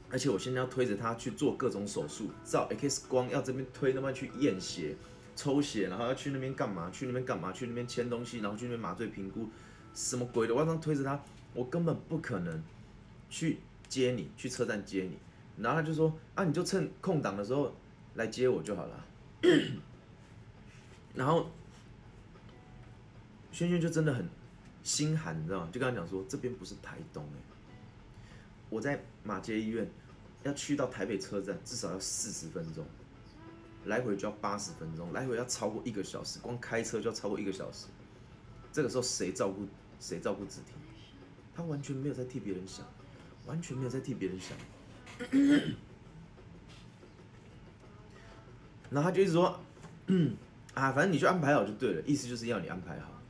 [0.10, 4.96] 而且我现在要推着他去做各种手术，照 X 光，要这边推，那边去验血。
[5.34, 6.90] 抽血，然后要去那边干嘛？
[6.92, 7.52] 去那边干嘛？
[7.54, 9.50] 去那边签东西，然后去那边麻醉评估，
[9.94, 10.54] 什么鬼的？
[10.54, 11.20] 我刚推着他，
[11.54, 12.62] 我根本不可能
[13.30, 13.58] 去
[13.88, 15.18] 接你，去车站接你。
[15.58, 17.74] 然后他就说：“啊，你就趁空档的时候
[18.16, 19.06] 来接我就好了。
[21.16, 21.50] ”然后
[23.52, 24.28] 轩轩就真的很
[24.84, 25.70] 心寒，你知道吗？
[25.72, 27.40] 就跟他讲说：“这边不是台东哎，
[28.70, 29.90] 我在马街医院，
[30.44, 32.86] 要去到台北车站至少要四十分钟。”
[33.86, 37.88] 来回就要八十分钟，来回要超过一个小时，光开车就要超过一个小时。
[38.72, 39.68] 这个时候谁照顾
[40.00, 40.76] 谁照顾子婷？
[41.56, 42.86] 他完全没有在替别人想，
[43.48, 44.56] 完全没有在替别人想。
[48.92, 49.60] 然后他就一直说
[50.76, 53.21] ：“啊，反正你就安排好就对了。”意思就是要你安排好，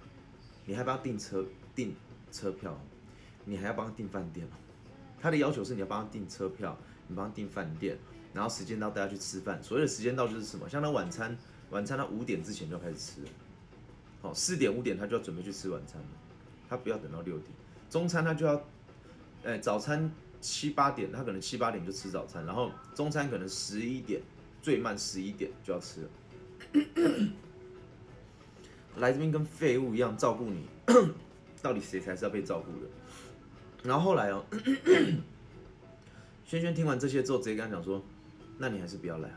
[0.65, 1.45] 你还帮他订车
[1.75, 1.95] 订
[2.31, 2.79] 车票，
[3.45, 4.47] 你还要帮他订饭店。
[5.19, 7.97] 他的要求是你要帮他订车票，你帮他订饭店。
[8.33, 9.61] 然后时间到，大家去吃饭。
[9.61, 10.69] 所谓的时间到就是什么？
[10.69, 11.37] 像他晚餐，
[11.69, 13.21] 晚餐他五点之前就要开始吃，
[14.21, 16.07] 好，四点五点他就要准备去吃晚餐了，
[16.69, 17.49] 他不要等到六点。
[17.89, 18.63] 中餐他就要，
[19.43, 24.21] 哎，早餐七八点，他可能七八点就吃早餐，然后中餐可能十一点，
[24.61, 26.09] 最慢十一点就要吃了。
[28.97, 30.65] 来这边跟废物一样照顾你，
[31.61, 32.87] 到底谁才是要被照顾的？
[33.83, 34.43] 然后后来哦，
[36.45, 38.01] 轩轩听完这些之后，直接跟他讲说。
[38.57, 39.35] 那你还是不要来了。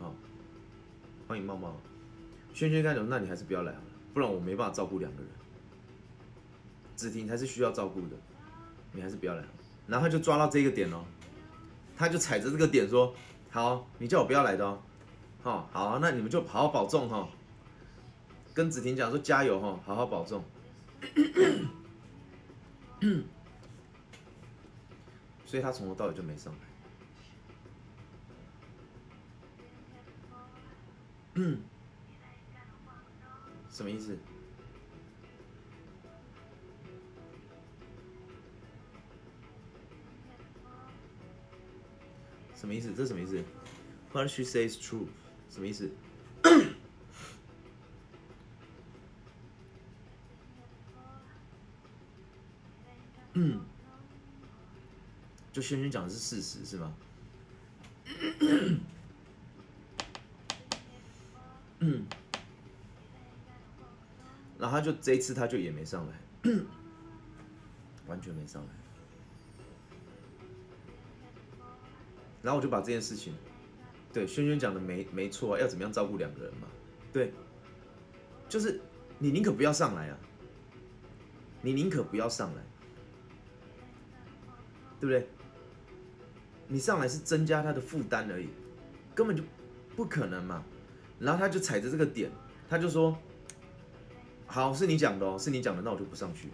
[0.00, 0.12] 哦，
[1.28, 1.76] 欢迎茂茂。
[2.52, 5.28] 轩轩该讲，那你还是不要来好了，不然我没办法照顾两个人。
[6.96, 8.16] 子婷才是需要照顾的，
[8.90, 9.44] 你还是不要来。
[9.86, 11.04] 然后他就抓到这个点哦，
[11.96, 13.14] 他就踩着这个点说
[13.50, 14.82] ：“好，你叫我不要来的哦。”
[15.40, 17.28] 好，好，那你们就好好保重哈。
[18.54, 20.44] 跟子婷讲说加油哈，好好保重。
[25.44, 26.58] 所以他从头到尾就没上来。
[33.68, 34.16] 什么意思？
[42.54, 42.94] 什么意思？
[42.94, 43.42] 这什么意思
[44.12, 45.08] ？What she says true？
[45.50, 45.90] 什么意思？
[53.36, 53.60] 嗯，
[55.54, 56.92] 就轩轩讲的是事实，是吗？
[61.78, 62.04] 嗯，
[64.58, 66.14] 然后他就这一次他就也没上来，
[68.08, 68.68] 完全没上来。
[72.42, 73.32] 然后我就把这件事情，
[74.12, 76.66] 对轩轩讲的没没错，要怎么样照顾两个人嘛？
[77.12, 77.32] 对，
[78.48, 78.80] 就是
[79.20, 80.18] 你宁可不要上来啊，
[81.62, 82.62] 你宁可不要上来，
[84.98, 85.28] 对不对？
[86.66, 88.48] 你上来是增加他的负担而已，
[89.14, 89.42] 根本就
[89.94, 90.64] 不可能嘛。
[91.18, 92.30] 然后他就踩着这个点，
[92.68, 93.16] 他就说
[94.46, 96.48] ：“好，是你讲的哦，是你讲的，那我就不上去。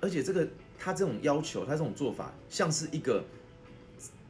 [0.00, 0.46] 而且这个
[0.78, 3.24] 他这种要求，他这种做法，像是一个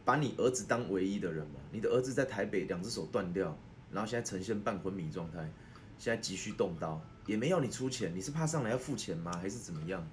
[0.05, 1.61] 把你儿子当唯一的人嘛？
[1.73, 3.57] 你的儿子在台北两只手断掉，
[3.95, 5.51] 然后现在呈现半昏迷状态，
[5.99, 9.33] 现在急需动刀。”也没要你出钱，你是怕上来要付钱吗？
[9.41, 10.07] 还是怎么样？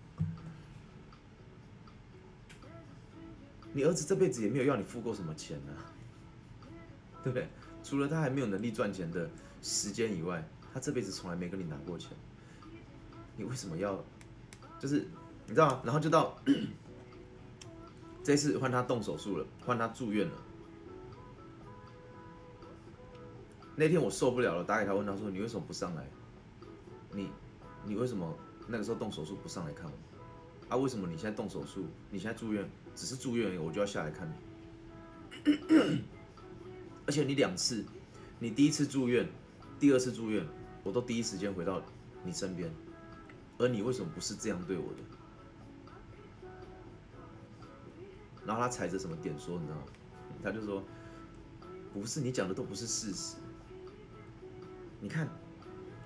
[3.74, 5.74] 你儿子这辈子也没有要你付过什么钱呢，
[7.24, 7.50] 对 不对？
[7.84, 9.30] 除了他还没有能力赚钱的
[9.62, 10.42] 时间以外，
[10.74, 12.12] 他这辈子从来没跟你拿过钱。
[13.36, 14.02] 你为什么要？
[14.80, 15.06] 就是
[15.48, 15.82] 你知道吗？
[15.84, 16.38] 然后就到
[18.24, 20.34] 这次换他动手术了，换他住院了。
[23.76, 26.08] 那天我受不了了，打给他问他说：“你为什么不上来？
[27.14, 27.30] 你
[27.86, 29.94] 你为什么那个时候动手术不上来看我？
[30.76, 34.36] 啊，为什么你现在动手术，你现在住院，只是住院，我就要下来看你？
[37.08, 37.84] 而且你两次，
[38.40, 39.28] 你第一次住院，
[39.80, 40.46] 第二次住院，
[40.84, 41.82] 我都第一时间回到
[42.24, 42.72] 你身边，
[43.58, 45.00] 而你为什么不是这样对我的？”
[48.46, 49.84] 然后他踩着什么点说，你知道吗？
[50.44, 50.84] 他就说
[51.94, 53.36] ：“不是你讲的都不是事实。
[55.02, 55.28] 你看，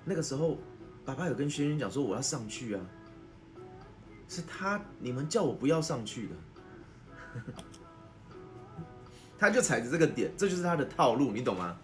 [0.03, 0.58] 那个时候，
[1.05, 2.81] 爸爸有跟轩轩讲说我要上去啊，
[4.27, 6.36] 是他你们叫我不要上去的。
[9.38, 11.77] 他就踩着这个点，这就是他的套路，你懂吗？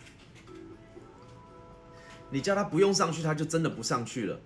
[2.29, 4.39] 你叫他不用上去，他就真的不上去了，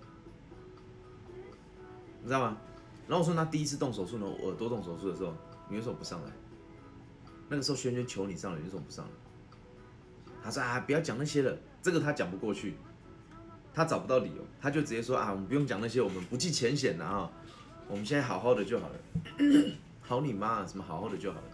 [2.20, 2.58] 你知道吗？
[3.06, 5.32] 然后我说他第一次动手术呢，耳朵动手术的时候。”
[5.68, 6.30] 你为什么不上来？
[7.48, 9.10] 那个时候轩轩求你上来，你为什么不上来？
[10.44, 12.74] 他说啊，不要讲那些了，这个他讲不过去，
[13.72, 17.30] 他找不到理由，他就直接说啊，我们不用讲那些，我们不计前嫌的啊，
[17.86, 18.94] 我们现在好好的就好了。
[20.02, 21.44] 好你妈，什么好好的就好了？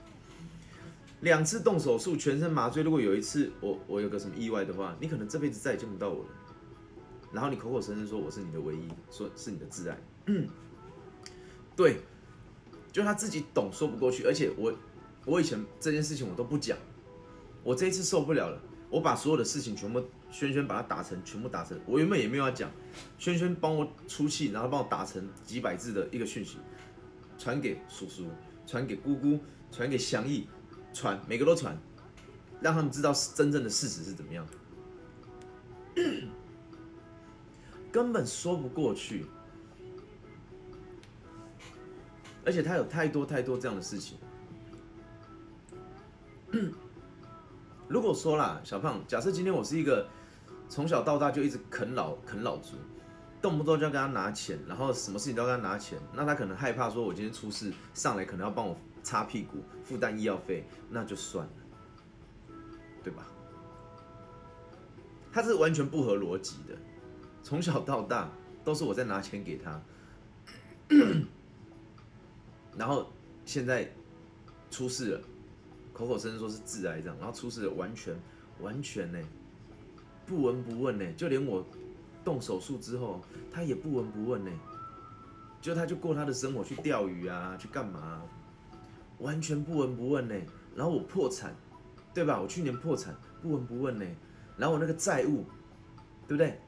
[1.20, 6.30] 两次动手术，全身麻醉，如果有一次我我有个什么意外的话，你可能这辈子再也见不到我了。
[7.30, 9.98] 然后你口口声声说我是你的唯一，说是你的挚爱，
[11.76, 12.00] 对。
[12.90, 14.72] 就他自己懂，说不过去，而且我，
[15.26, 16.78] 我以前这件事情我都不讲，
[17.62, 22.68] 我这一次受不了了，我把所有的事情全部，轩轩把它打成，全部打成，我原本也没有要讲，
[23.18, 26.56] 轩轩帮我出气，然后帮我打成几百字的一个讯息，
[27.38, 28.26] 传给叔叔，
[28.66, 29.38] 传给姑姑，
[29.70, 30.48] 传给祥义，
[30.92, 31.78] 传每个都传，
[32.60, 34.46] 让他们知道真正的事实是怎么样，
[37.92, 39.26] 根本说不过去。
[42.44, 44.18] 而且他有太多太多这样的事情。
[47.86, 50.08] 如果说啦，小胖，假设今天我是一个
[50.72, 52.78] 从小到大就一直啃老啃老族，
[53.42, 61.52] 动不动就要跟他拿钱，然后什么事情都要跟他拿钱，那他可能害怕说，我今天出事上来可能要帮我擦屁股、负担医药费，那就算了，
[63.04, 63.26] 对吧？
[65.30, 66.74] 他是完全不合逻辑的，
[67.42, 68.30] 从小到大
[68.64, 69.78] 都是我在拿钱给他。
[72.78, 73.12] 然后
[73.44, 73.92] 现在
[74.70, 75.20] 出事了，
[75.92, 78.18] 口口声声说是致癌这样，然后出事了，完全
[78.62, 79.18] 完全呢
[80.26, 81.64] 不闻不问呢，就连我
[82.24, 84.50] 动手术之后，他也不闻不问呢，
[85.60, 88.22] 就他就过他的生活去钓鱼啊，去干嘛，
[89.18, 90.34] 完全不闻不问呢。
[90.74, 91.54] 然后我破产，
[92.14, 92.40] 对吧？
[92.40, 94.06] 我去年破产，不闻不问呢。
[94.56, 95.44] 然后我那个债务，
[96.26, 96.58] 对不对？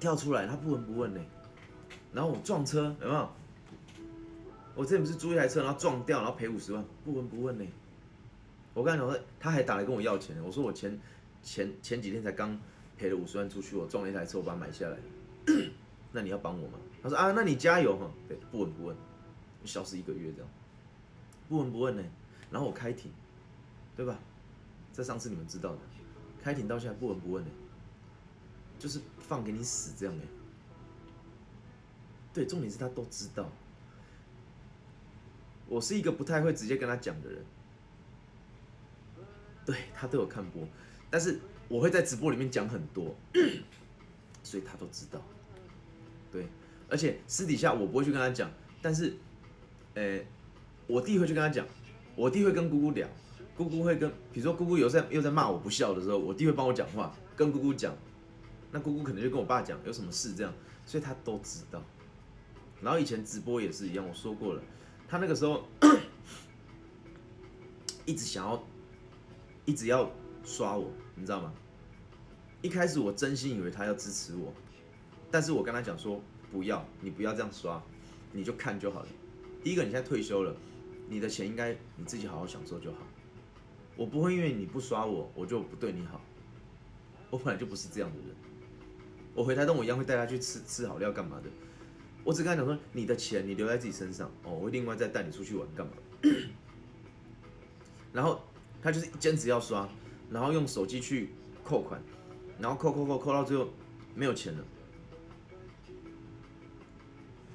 [0.00, 1.20] 跳出来，他不闻不问呢。
[2.12, 3.28] 然后我撞车，有没有？
[4.74, 7.64] 我之前不是租一台车，然后撞掉，然后赔五十万，不闻不问呢。
[8.74, 10.36] 我刚才讲说，他还打来跟我要钱。
[10.44, 10.96] 我说我钱
[11.42, 12.58] 前前几天才刚
[12.96, 14.98] 赔了五十万出去，我撞了一台车，我把它买下来。
[16.12, 16.78] 那你要帮我吗？
[17.02, 18.10] 他说啊，那你加油哈。
[18.26, 18.96] 对，不闻不问，
[19.64, 20.50] 消失一个月这样，
[21.48, 22.02] 不闻不问呢。
[22.50, 23.12] 然后我开庭，
[23.96, 24.18] 对吧？
[24.92, 25.78] 在上次你们知道的，
[26.42, 27.50] 开庭到现在不闻不问呢，
[28.78, 30.22] 就是放给你死这样哎。
[32.34, 33.48] 对，重点是他都知道。
[35.68, 37.44] 我是一个不太会直接跟他讲的人，
[39.66, 40.66] 对他都有看播，
[41.10, 43.14] 但是我会在直播里面讲很多，
[44.42, 45.22] 所以他都知道。
[46.30, 46.46] 对，
[46.88, 48.50] 而且私底下我不会去跟他讲，
[48.82, 49.16] 但是，
[49.94, 50.20] 呃，
[50.86, 51.66] 我弟会去跟他讲，
[52.14, 53.08] 我弟会跟姑姑聊，
[53.56, 57.94] 姑姑会跟，比如说姑姑有在又在骂我不孝的时候，我弟会帮我讲话，跟姑姑讲，
[58.70, 60.52] 那姑姑可能就跟我爸讲有什么事这样，
[60.84, 61.82] 所以他都知道。
[62.80, 64.62] 然后以前直播也是一样，我说过了。
[65.08, 65.66] 他那个时候
[68.04, 68.62] 一直想要，
[69.64, 70.10] 一直要
[70.48, 71.52] 刷我，你知道吗？
[72.62, 74.52] 一开始我真心以为他要支持我，
[75.30, 76.20] 但是我跟他讲说
[76.50, 77.80] 不要，你不要这样刷，
[78.32, 79.08] 你就看就好了。
[79.62, 80.56] 第一个，你现在退休了，
[81.08, 82.98] 你的钱应该你自己好好享受就好。
[83.94, 86.20] 我不会因为你不刷我，我就不对你好。
[87.30, 88.34] 我本来就不是这样的人。
[89.34, 91.50] 我回台东我一样会带他去吃吃好料干嘛的。
[92.24, 95.92] 我只跟他讲说，你的钱你留在自己身上哦，我会另外再带你出去玩干嘛？
[98.12, 98.40] 然后
[98.82, 99.88] 他就是坚持要刷，
[100.30, 101.30] 然后用手机去
[101.64, 102.02] 扣款，
[102.58, 103.68] 然后扣扣扣扣到最后
[104.14, 104.64] 没有钱了，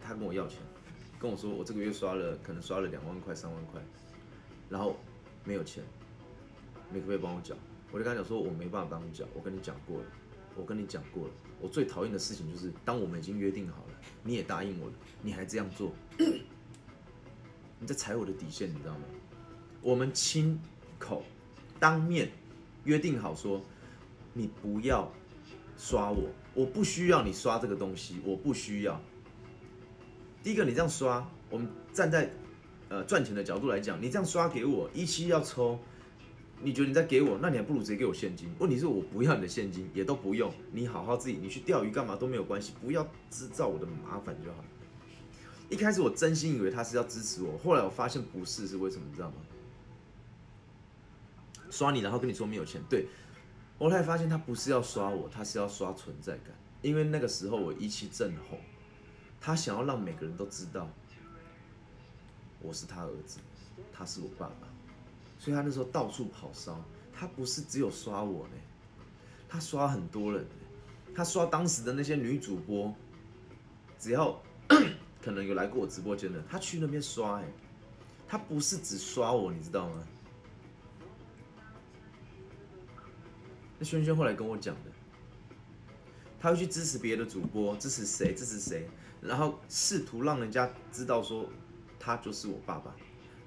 [0.02, 0.60] 他跟我要钱，
[1.20, 3.82] 跟我说我这个月刷了可能刷了两万块三万块，
[4.70, 4.98] 然后
[5.44, 5.84] 没有钱，
[6.90, 7.56] 你可不可以帮我缴？
[7.92, 10.06] 我就跟他讲说我没办法帮你缴，我跟你讲过了，
[10.56, 13.94] 我跟你讲过了，我最讨厌的事情就是当我们已经约定好了。
[14.24, 15.92] 你也答应我了，你还这样做，
[17.78, 19.04] 你在踩我的底线，你知道吗？
[19.82, 20.60] 我们亲
[20.98, 21.24] 口
[21.80, 22.32] 当面
[22.86, 23.62] 约定好说，
[24.34, 25.12] 你不要
[25.78, 29.00] 刷我，我不需要你刷这个东西，我不需要。
[30.44, 32.30] 第一个，你这样刷，我们站在
[32.90, 35.80] 呃赚钱的角度来讲，你这样刷给我一期要抽，
[36.62, 38.50] 你觉得你在给我，那你还不如直接给我现金。
[38.60, 44.64] 问题是我不要你的现金，也都不用，你好好自己，你去钓鱼干嘛都没有关系，不要制造我的麻烦就好。
[45.70, 49.04] 一开始我真心以为他是要支持我，后来我发现不是，是为什么？
[49.10, 49.36] 你知道吗？
[51.74, 53.08] 刷你，然后跟你说没有钱，对。
[53.80, 56.54] 我后来发现他不是要刷我，他是要刷存在感，
[56.84, 58.60] 因为那个时候我一气正红，
[59.42, 60.88] 他想要让每个人都知道
[62.62, 63.40] 我是他儿子，
[63.92, 64.68] 他是我爸爸，
[65.40, 66.80] 所以他那时候到处跑烧，
[67.12, 68.54] 他不是只有刷我呢，
[69.50, 70.46] 他刷很多人，
[71.16, 72.94] 他刷当时的那些女主播，
[74.00, 74.40] 只要
[75.20, 77.46] 可能有来过我直播间的，他去那边刷哎，
[78.28, 80.08] 他不是只刷我，你知道吗？
[83.80, 84.92] 那轩轩后来跟我讲的，
[86.40, 88.88] 他会去支持别的主播，支持谁，支持谁，
[89.22, 91.50] 然后试图让人家知道说
[92.00, 92.96] 他就是我爸爸，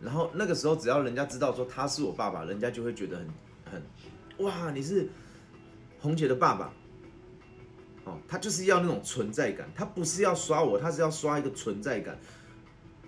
[0.00, 3.28] 然后那个时候只要人家知道说他是我爸爸，人家就会觉得很
[3.70, 3.82] 很
[4.38, 5.08] 哇，你是
[6.00, 6.72] 红姐的爸爸，
[8.04, 12.18] 哦，他就是要那种存在感，他不是要刷我，他是要刷一个存在感，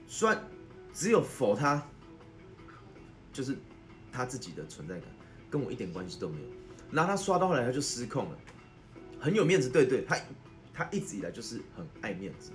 [0.07, 0.35] 刷
[0.93, 1.87] 只有否他
[3.33, 3.57] 就是
[4.11, 5.09] 他自己的存在感，
[5.51, 6.58] 跟我一点关系都没有。
[6.91, 8.39] 然后他刷到后来他就失控了，
[9.21, 10.17] 很有面子，对对，他
[10.73, 12.51] 他一直以来就是很爱面子。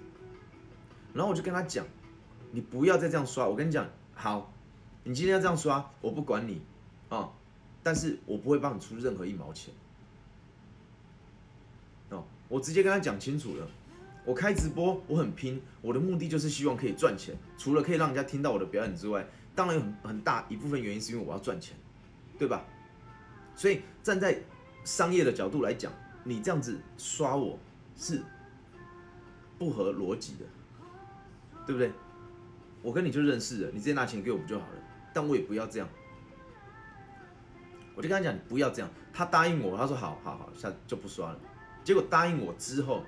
[1.14, 1.86] 然后我就跟他讲，
[2.52, 4.52] 你不要再这样刷，我跟你讲，好，
[5.04, 6.62] 你今天要这样刷，我不管你
[7.10, 7.32] 啊，
[7.84, 9.74] 但是我不会帮你出任何一毛钱。
[12.10, 13.68] 哦，我直接跟他讲清楚了，
[14.26, 21.76] 我开直播我很拼，我的目的就是希望可以赚钱，除了可以让人家听到我的表演之外，当然很很大一部分原因是因为我要赚钱，
[22.40, 22.66] 对吧？
[23.56, 24.42] 所以站在
[24.84, 25.92] 商业的角度来讲，
[26.24, 27.58] 你这样子刷我
[27.96, 28.22] 是
[29.58, 30.46] 不合逻辑的，
[31.66, 31.92] 对不对？
[32.82, 34.76] 我跟你就认识了，你直接拿钱给我不就好了？
[35.14, 35.88] 但我也不要这样，
[37.96, 38.90] 我就跟他讲，你不要这样。
[39.14, 41.40] 他答应我，他说好好好，下就不刷了。
[41.84, 43.04] 结果答应我之后，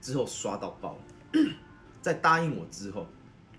[0.00, 1.00] 之后刷到爆了。
[2.02, 3.06] 在答应我之后，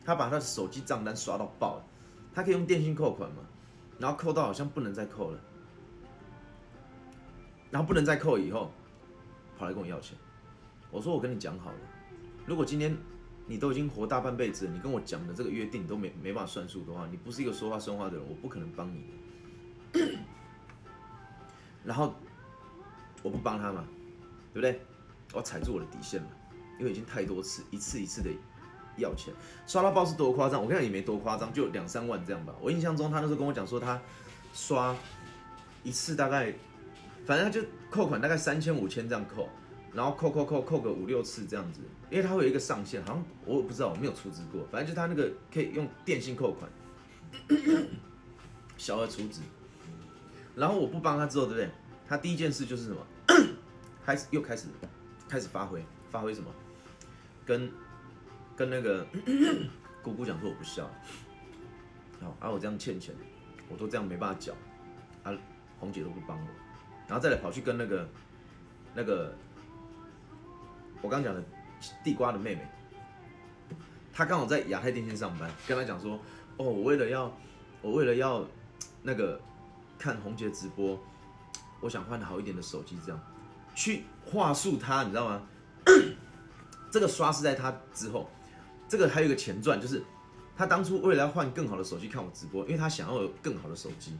[0.06, 1.86] 他把他的手机账单刷到爆了。
[2.34, 3.44] 他可以用电信扣款嘛？
[4.00, 5.40] 然后扣到好像不能再扣了。
[7.74, 8.72] 然后不能再扣以后，
[9.58, 10.16] 跑来跟我要钱。
[10.92, 11.78] 我说我跟你讲好了，
[12.46, 12.96] 如果今天
[13.48, 19.04] 你都已经活大半辈子，你跟我讲的这个约定都没没办法算数的话，你不是一个说话算话的人，我不可能帮你
[19.92, 20.00] 的。
[21.84, 22.14] 然后
[23.24, 23.84] 我不帮他嘛，
[24.54, 24.80] 对不对？
[25.34, 26.28] 我踩住我的底线嘛，
[26.78, 28.30] 因为已经太多次，一次一次的
[28.98, 29.34] 要钱，
[29.66, 30.62] 刷到爆是多夸张？
[30.62, 32.54] 我跟你讲也没多夸张，就两三万这样吧。
[32.62, 34.00] 我印象中他那时候跟我讲说，他
[34.54, 34.96] 刷
[35.82, 36.54] 一次大概。
[37.26, 39.48] 反正他就扣款大概三千五千这样扣，
[39.94, 46.70] 然后扣扣扣扣个五六次这样子，因为他会有一个上限，好像我不知道我没有出资过，反正就他那个可以用电信扣款，
[48.78, 49.42] 小额出资。
[50.56, 51.70] 然后我不帮他之后，对不对？
[52.08, 53.08] 他第一件事就是什么？
[54.06, 54.68] 开始又开始
[55.28, 56.52] 开始发挥，发挥什么？
[57.46, 57.72] 跟
[58.56, 59.06] 跟那个
[60.04, 60.90] 姑姑讲说我不孝，
[62.22, 63.16] 好，啊我这样欠钱，
[63.70, 64.54] 我都这样没办法缴，
[65.24, 65.34] 啊
[65.80, 66.48] 红姐都不帮我。
[67.08, 68.08] 然后再来跑去跟那个
[68.94, 69.34] 那个
[71.02, 71.44] 我刚讲的
[72.04, 72.62] 地瓜的妹妹，
[74.14, 76.14] 她刚好在亚太电信上班，跟她讲说，
[76.58, 77.32] 哦，我为了要
[77.82, 78.46] 我为了要
[79.02, 79.40] 那个
[80.00, 80.98] 看红姐直播，
[81.82, 83.20] 我想换好一点的手机，这样
[83.76, 85.42] 去话术她，你知道吗？
[86.90, 88.30] 这个刷是在她之后，
[88.88, 90.02] 这个还有一个前传，就是
[90.56, 94.18] 她当初为了要换更好的手机看我直播，因为她想要有更好的手机。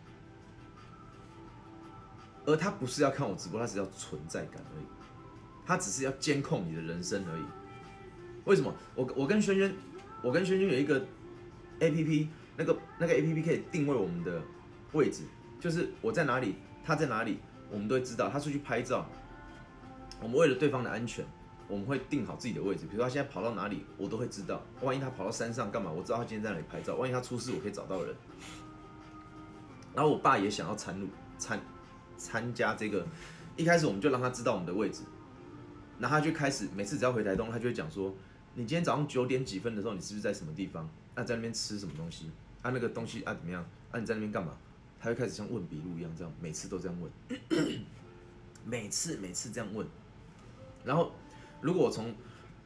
[2.46, 4.86] 而他不是要看我直播，他只要存在感而已，
[5.66, 7.44] 他只是要监控你的人生而已。
[8.46, 8.74] 为什么？
[8.96, 9.74] 我我跟轩轩，
[10.22, 11.02] 我跟轩轩有一个
[11.80, 14.42] A P P，那个那个 A P P 可以定位我们的
[14.92, 15.24] 位置，
[15.60, 17.40] 就是我在哪里，他在哪里，
[17.72, 18.30] 我们都会知道。
[18.30, 19.06] 他出去拍照，
[20.22, 21.26] 我们为了对方的安全，
[21.70, 22.82] 我们会定好自己的位置。
[22.86, 24.62] 比如说他现在跑到哪里，我都会知道。
[24.82, 26.96] 万一他跑到山上干嘛，我知道他今天在哪里拍照。
[26.96, 28.14] 万一他出事，我可以找到人。
[29.96, 31.58] 然后我爸也想要参入参。
[32.18, 33.06] 参加这个，
[33.56, 35.04] 一开始我们就让他知道我们的位置，
[36.00, 38.14] 然后他就开始每次只要回台东，他就会讲说
[38.56, 40.90] ：“你今天早上九点几分的时候，你是不是在什么地方？
[41.16, 42.32] 那在那边吃什么东西？
[42.62, 43.64] 啊，那个东西啊怎么样？
[43.92, 44.58] 啊，你在那边干嘛？”
[45.00, 47.12] 他会开始像问笔录一样，这样每次都这样问，
[48.66, 49.86] 每次每次这样问。
[50.86, 51.12] 然后
[51.60, 52.16] 如果我从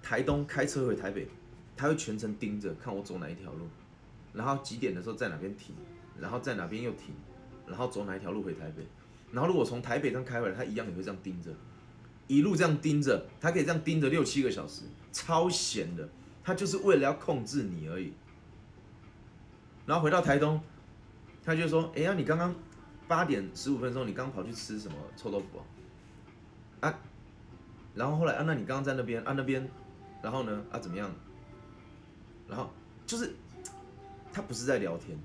[0.03, 1.27] 台东开车回台北，
[1.75, 3.67] 他会全程盯着看我走哪一条路，
[4.33, 5.73] 然后几点的时候在哪边停，
[6.19, 7.15] 然后在哪边又停，
[7.65, 8.85] 然后走哪一条路回台北，
[9.31, 11.51] 然后如果从台北这样开回来，他一样也会这样盯着，
[12.27, 16.07] 一路这样盯着，他可以这样盯着六七个小时，超闲的，
[16.43, 18.13] 他就是为了要控制你而已。
[19.85, 20.61] 然后回到台东，
[21.43, 22.53] 他就说：“哎呀，你刚刚
[23.07, 25.59] 八点十五分钟，你刚跑去吃什么臭豆腐
[26.81, 26.89] 啊？
[26.89, 26.99] 啊，
[27.95, 29.65] 然后后来啊，那你刚刚在那边啊那边，
[30.21, 31.09] 然后呢啊怎么样？
[32.49, 32.69] 然后
[33.05, 33.33] 就是
[34.31, 35.17] 他不是在聊天，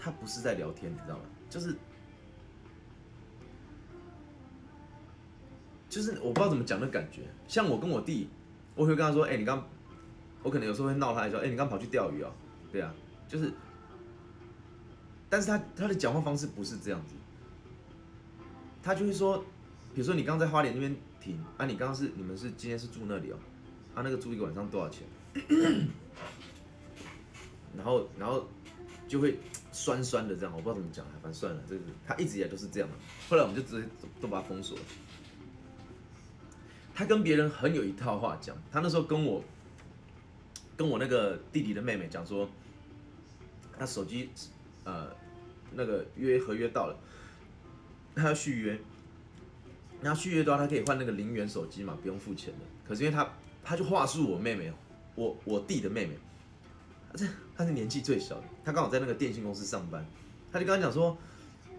[0.00, 1.24] 他不是在聊天，你知道吗？
[1.50, 1.76] 就是
[5.88, 7.22] 就是我不知道怎么讲的感觉。
[7.46, 8.28] 像我跟我弟，
[8.74, 9.62] 我会跟他说：，哎，你刚。”
[10.42, 12.32] 我可能有时候会闹他，说：“哎，你刚跑去钓鱼哦？”
[12.72, 12.94] 对啊，
[13.28, 13.52] 就是，
[15.28, 17.14] 但是他他的讲话方式不是这样子，
[18.82, 19.44] 他就会说，
[19.94, 23.36] 比如说你刚刚在花莲那边停，啊，你刚刚是你们是今天是住那里哦，
[23.94, 25.06] 啊，那个住一个晚上多少钱？
[27.76, 28.48] 然后然后
[29.06, 29.38] 就会
[29.72, 32.94] 酸酸的这样，我不知道怎么讲，反正算了，这个他一直以来都是这样的。
[33.28, 33.88] 后来我们就直接
[34.20, 34.84] 都把他封锁了。
[36.94, 39.42] 他跟别人很有一套话讲，他那时候跟我。
[40.76, 42.48] 跟我那个弟弟的妹妹讲说，
[43.78, 44.30] 他手机，
[44.82, 45.14] 呃，
[45.74, 46.96] 那个约合约到了，
[48.14, 48.80] 他要续约，
[50.00, 52.60] 然后续约的话，他可以换那个零元手机嘛，不用付钱的。
[52.88, 53.30] 可是因为他，
[53.62, 54.72] 他就话术我妹妹，
[55.16, 56.16] 我我弟的妹妹，
[57.14, 57.26] 这
[57.60, 60.04] 他是年纪最小的，他刚好在那个电信公司上班，
[60.50, 61.16] 他就跟他讲说，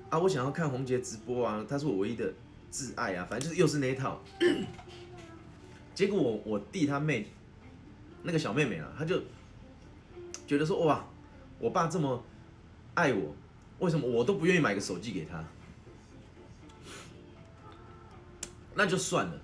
[0.09, 2.31] 啊，我想要看红杰直播啊，他是我唯一的
[2.71, 4.21] 挚爱啊，反正就是又是那一套。
[5.95, 7.27] 结果我我弟他妹。
[8.23, 9.19] 那个小妹妹啊，她就
[10.45, 11.03] 觉得说哇，
[11.57, 12.23] 我爸这么
[12.93, 13.35] 爱我，
[13.79, 15.43] 为什么我都不愿意买个手机给他？
[18.75, 19.41] 那就算了，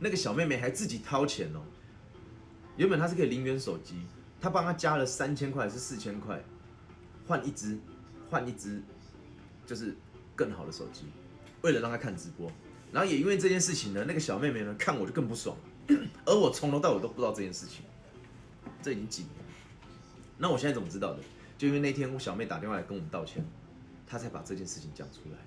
[0.00, 1.60] 那个小妹妹还自己掏钱哦。
[2.78, 3.96] 原本她是可以零元手机，
[4.44, 6.38] 他帮他加了三千块还是四千块，
[7.26, 7.78] 换一只，
[8.28, 8.82] 换一只，
[9.64, 9.96] 就是
[10.36, 11.06] 更好的手机，
[11.62, 12.52] 为了让他看直播。
[12.92, 15.56] 然后也因为这件事情呢，那个小妹妹呢看我就更不爽，
[16.26, 17.86] 而我从头到尾都不知道这件事情。
[18.82, 19.32] 这已经几年，
[20.36, 21.20] 那我现在怎么知道的？
[21.56, 23.42] 就因为那天我小妹打电话来跟我们道歉，
[24.06, 25.38] 她才把这件事情讲出来。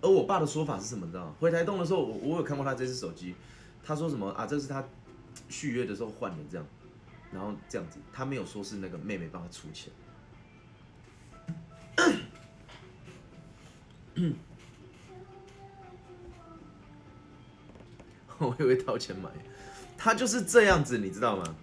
[0.00, 1.06] 而我爸的说法是什么？
[1.06, 1.34] 你知道吗？
[1.38, 3.36] 回台东的时候，我我有看过他这只手机，
[3.84, 4.46] 他说什么啊？
[4.46, 4.84] 这是他
[5.48, 6.66] 续约的时候换的，这样，
[7.32, 9.92] 然后这样子，他没有说是那个妹妹帮他出钱。
[18.38, 19.30] 我以为掏钱买，
[19.96, 21.54] 他就是这样子，你知道吗？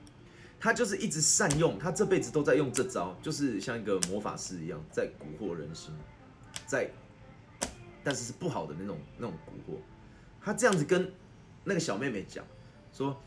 [0.62, 5.94] 他就是一直善用，他这辈子都在用这招，就是像一个魔法师一样，在蛊惑人心，
[6.66, 6.90] 在，
[8.04, 9.78] 但是是不好的那种那种蛊惑。
[10.42, 11.14] 他这样子跟
[11.64, 12.46] 那个小妹妹讲，
[12.94, 13.22] 说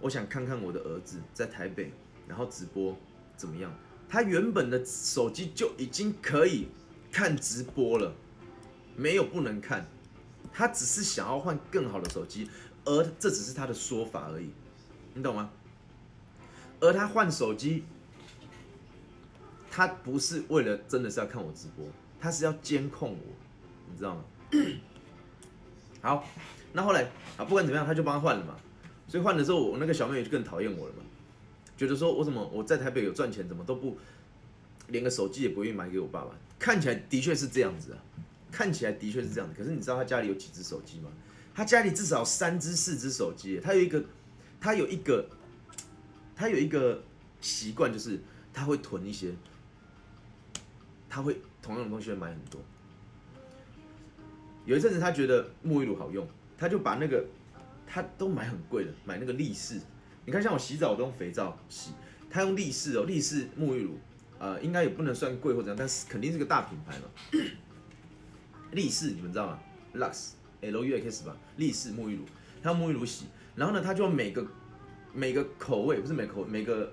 [0.00, 1.92] 我想看看我的儿子在台北，
[2.26, 2.96] 然后直播
[3.36, 3.72] 怎么样？
[4.08, 6.68] 他原本的手机就已经可以
[7.12, 8.12] 看直播了，
[8.96, 9.86] 没有不能看，
[10.52, 12.50] 他只是想要换更好的手机，
[12.84, 14.50] 而这只是他的说法而已，
[15.14, 15.50] 你懂吗？
[16.80, 17.84] 而他换手机，
[19.70, 21.86] 他不是为了真的是要看我直播，
[22.18, 23.34] 他是要监控我，
[23.90, 24.24] 你知道吗？
[26.02, 26.24] 好，
[26.72, 27.02] 那后来
[27.36, 28.56] 啊，不管怎么样，他就帮他换了嘛。
[29.10, 31.02] 所以换了之后，我那个小妹妹就更讨厌我了嘛，
[31.76, 33.98] 觉得说我怎么我在台北有赚钱，怎么都不
[34.86, 36.30] 连个手机也不愿意买给我爸爸。
[36.60, 37.98] 看起来的确是这样子啊，
[38.52, 39.54] 看起来的确是这样子。
[39.58, 41.10] 可是你知道他家里有几只手机吗？
[41.52, 44.04] 他家里至少三只、四只手机，他有一个，
[44.60, 45.28] 他有一个。
[46.36, 47.02] 他有一个
[47.42, 48.18] 习惯，就是
[48.50, 49.30] 他会囤一些，
[51.06, 52.58] 他会同样的东西会买很多。
[54.64, 57.22] 有一阵子他觉得沐浴露好用，他就把那个
[57.92, 59.80] 他都买很贵的，买那个力士。
[60.24, 61.90] 你看，像我洗澡都用肥皂洗，
[62.30, 63.98] 他用力士哦，力士沐浴露，
[64.38, 67.40] 呃，应该也不能算贵或怎样，但是肯定是个大品牌嘛。
[68.70, 69.58] 力士你们知道吗
[69.94, 72.24] ？Lux L U X 吧，力士沐浴露，
[72.62, 73.26] 他用沐浴露洗，
[73.56, 74.46] 然后呢，他就每个。
[75.12, 76.92] 每个口味不是每口每个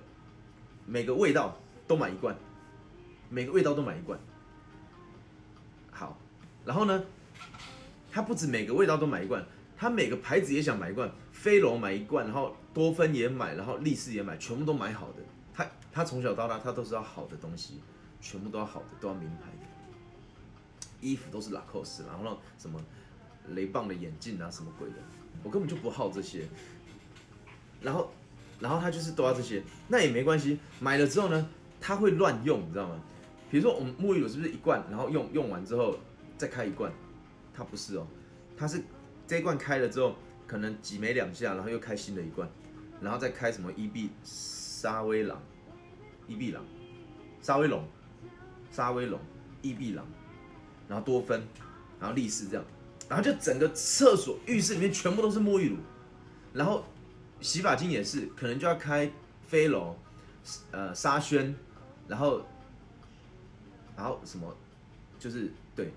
[0.88, 1.56] 每个味道
[1.88, 2.36] 都买一罐，
[3.30, 4.20] 每个味道都买一罐。
[5.91, 6.18] 好，
[6.66, 7.04] 然后呢，
[8.12, 9.45] 他不止每个味道都买一罐，
[9.78, 11.09] 他每个牌子也想买一罐。
[11.32, 15.21] 飞龙买一罐，然后多芬也买，然后力士也买，全部都买好的。
[15.53, 17.80] 他他从小到大他都是要好的东西，
[18.19, 19.67] 全部都要好的，都要名牌的。
[20.99, 22.82] 衣服都是拉扣斯，然后什么
[23.49, 24.95] 雷棒的眼镜啊，什么鬼的，
[25.43, 26.43] 我根本就不好这些。
[27.80, 28.11] 然后，
[28.59, 30.57] 然后他就是都要这些，那也没关系。
[30.80, 31.49] 买了之后呢，
[31.80, 32.99] 他会乱用，你知道吗？
[33.51, 35.95] 比如说我们沐浴露是不是一罐，然后用用完之后
[36.36, 36.91] 再开一罐？
[37.53, 38.07] 他不是哦，
[38.57, 38.84] 他是
[39.28, 40.15] 这一罐开了之后，
[40.47, 42.49] 可能挤没两下，然后又开新的一罐，
[43.01, 45.41] 然后再开什么伊碧沙威朗、
[46.28, 46.63] 伊碧朗、
[47.41, 47.86] 沙威龙、
[48.71, 49.19] 沙威龙、
[49.61, 50.07] 伊碧朗，
[50.88, 51.45] 然后多芬，
[51.99, 52.65] 然后力士这样，
[53.09, 55.78] 然后就整个厕所、浴室里面全部都是沐浴乳，
[56.53, 56.86] 然后
[57.41, 59.11] 洗发精也是，可能就要开
[59.45, 59.97] 飞龙、
[60.71, 61.53] 呃沙宣，
[62.07, 62.41] 然后
[63.97, 64.55] 然后什么，
[65.19, 65.91] 就是对，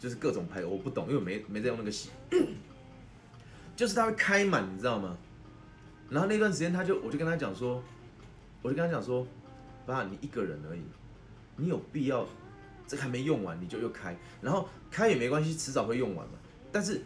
[0.00, 2.10] 就是各种牌，我不懂，因为我没没在用那个洗，
[3.74, 5.16] 就是它会开满，你知道吗？
[6.10, 7.82] 然后那段时间他就，我就跟他讲说，
[8.60, 9.26] 我就跟他讲说，
[9.86, 10.82] 爸，你一个人而已，
[11.56, 12.26] 你有必要
[12.86, 16.34] 这还没用完你就又开，然后开也没关系，迟早会用完嘛。
[16.70, 17.02] 但是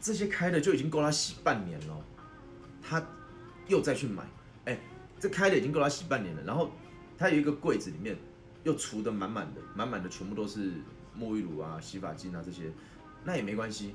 [0.00, 2.04] 这些开的就已经够他洗半年了，
[2.82, 3.02] 他
[3.68, 4.22] 又再去买，
[4.66, 4.78] 哎，
[5.18, 6.42] 这开的已经够他洗半年了。
[6.42, 6.70] 然后
[7.16, 8.14] 他有一个柜子里面
[8.64, 10.72] 又储的满满的，满满的全部都是
[11.18, 12.70] 沐浴乳啊、洗发精啊这些，
[13.24, 13.94] 那也没关系，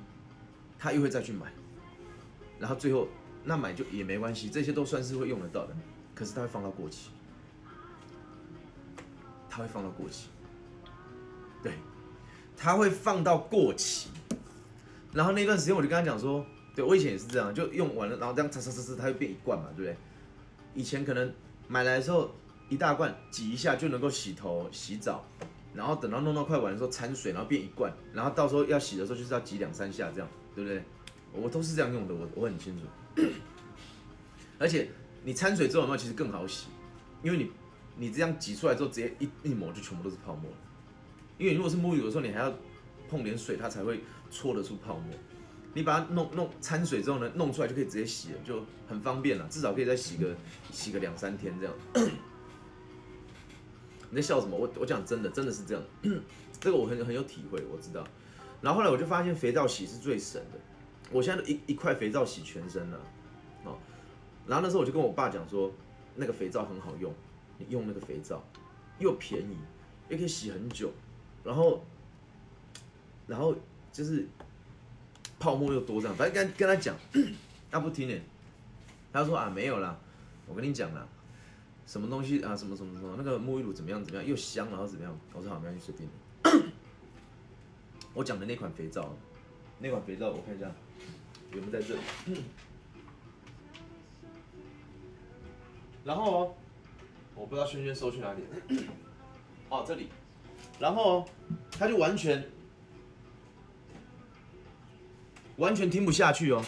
[0.80, 1.53] 他又会再去买，
[2.60, 3.08] 然后最后。
[3.49, 5.74] 那买就也没关系，这些都算是会用得到的。
[6.14, 7.12] 可是它会放到过期，
[9.49, 10.28] 它会放到过期，
[11.64, 11.72] 对，
[12.58, 14.10] 它会放到过期。
[15.14, 16.45] 然后那段时间我就跟他讲说，
[16.76, 19.97] 对我以前也是这样，就用完了，然后这样擦擦擦擦，它会变一罐嘛，对不对？
[20.74, 21.34] 以前可能
[21.70, 22.36] 买来的时候
[22.68, 25.24] 一大罐挤一下就能够洗头洗澡，
[25.74, 30.84] 然后等到弄到快完的时候掺水，然后变一罐，然后到时候要洗的时候就是要挤两三下这样，对不对？
[31.34, 32.86] 我都是这样用的，我我很清楚。
[34.59, 34.89] 而且
[35.23, 36.67] 你掺水之后的话，其实更好洗，
[37.23, 37.51] 因为你
[37.97, 40.51] 你这样挤出来之后，直接一一抹就全部都是泡沫。
[41.38, 42.53] 因为如果是沐浴的时候，你还要
[43.07, 44.01] 碰点水，它才会
[44.32, 45.13] 搓得出泡沫。
[45.73, 49.47] 你把它弄弄掺水之后呢，弄出来就可以直接洗了，就很方便了。
[49.47, 50.36] 至少可以再洗个
[50.71, 51.73] 洗个两三天这样。
[54.09, 54.57] 你在笑什么？
[54.57, 55.84] 我我讲真的，真的是这样。
[56.59, 58.03] 这个我很很有体会，我知道。
[58.61, 60.59] 然后后来我就发现肥皂洗是最省的。
[61.12, 62.99] 我现在都一一块肥皂洗全身了，
[63.64, 63.78] 哦，
[64.45, 65.72] 然后那时候我就跟我爸讲说，
[66.16, 67.14] 那个肥皂很好用，
[67.58, 68.43] 你用那个肥皂，
[68.99, 69.58] 又便宜，
[70.10, 70.91] 又可以洗很久，
[71.45, 71.82] 然后，
[73.26, 73.55] 然后
[73.93, 74.28] 就是
[75.39, 76.93] 泡沫又多这样，反正跟跟他讲，
[77.72, 78.22] 他不听呢，
[79.14, 79.97] 他说啊没有啦，
[80.45, 81.08] 我跟你讲啦，
[81.86, 86.72] 什么东西啊什么什么什么那个沐浴露怎么样怎么样又香然后怎么样，我说好没关系随便，
[88.14, 89.16] 我讲的那款肥皂，
[89.80, 90.70] 那款肥皂我看一下。
[91.54, 92.02] 有没有在这里？
[96.04, 96.56] 然后，
[97.36, 98.43] 我不知道轩轩收去哪里。
[99.70, 100.08] 哦，这里。
[100.80, 101.28] 然后
[101.72, 102.50] 他就完全
[105.58, 106.64] 完全听不下去哦，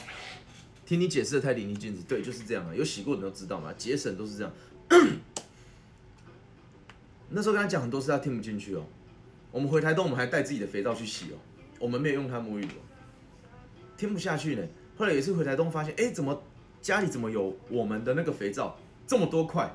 [0.86, 2.02] 听你解释的太淋漓尽致。
[2.04, 2.76] 对，就是这样啊。
[2.76, 4.52] 有洗过的都知道嘛，节省都是这样。
[7.30, 8.84] 那时候跟他讲很多次，他听不进去哦。
[9.52, 11.38] 我们回台东，我们还带自己的肥皂去洗哦，
[11.80, 12.89] 我们没有用他沐浴露。
[14.00, 14.66] 听不下去呢。
[14.98, 16.42] 后来有一次回台东，发现哎，怎么
[16.82, 19.70] 家里怎么有我们的那个肥皂这么多块？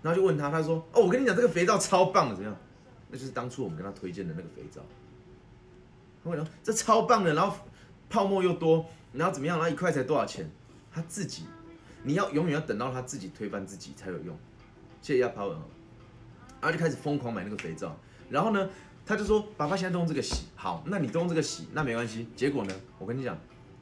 [0.00, 2.56] 然后就问他，他说：“哦，我跟你讲，这个肥皂超棒的，怎样？
[3.10, 4.80] 那就是当初我们跟他推荐的那个肥皂。”
[6.22, 7.56] 我讲这超棒的，然后
[8.08, 9.58] 泡沫又多，然后怎么样？
[9.58, 10.48] 然后一块才多少钱？
[10.92, 11.44] 他自己，
[12.04, 14.38] 你要永远要等到他自己推翻自己才有用。
[15.00, 15.58] 谢谢亚抛文
[16.60, 17.96] 然后就开始疯狂买那个肥皂，
[18.30, 18.68] 然后呢？
[19.04, 22.28] 他就说：“爸爸现在都用这个洗，好，那你都用这个洗，那没关系。
[22.36, 23.36] 结果呢，我跟你讲，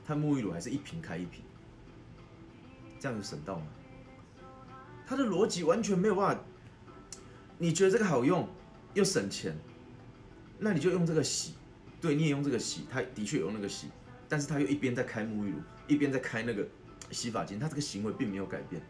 [0.07, 1.45] 他沐浴乳还是一瓶开一瓶，
[2.99, 3.67] 这样有省到吗？
[5.07, 6.43] 他的逻辑完全没有办法。
[7.59, 8.49] 你觉得这个好用
[8.95, 9.55] 又省钱，
[10.59, 11.55] 那你就用这个洗，
[12.01, 13.89] 对，你也用这个洗，他的确有用那个洗，
[14.27, 16.67] 但是他又一边在开沐浴乳，一边在开那个
[17.11, 18.81] 洗发精，他这个行为并没有改变。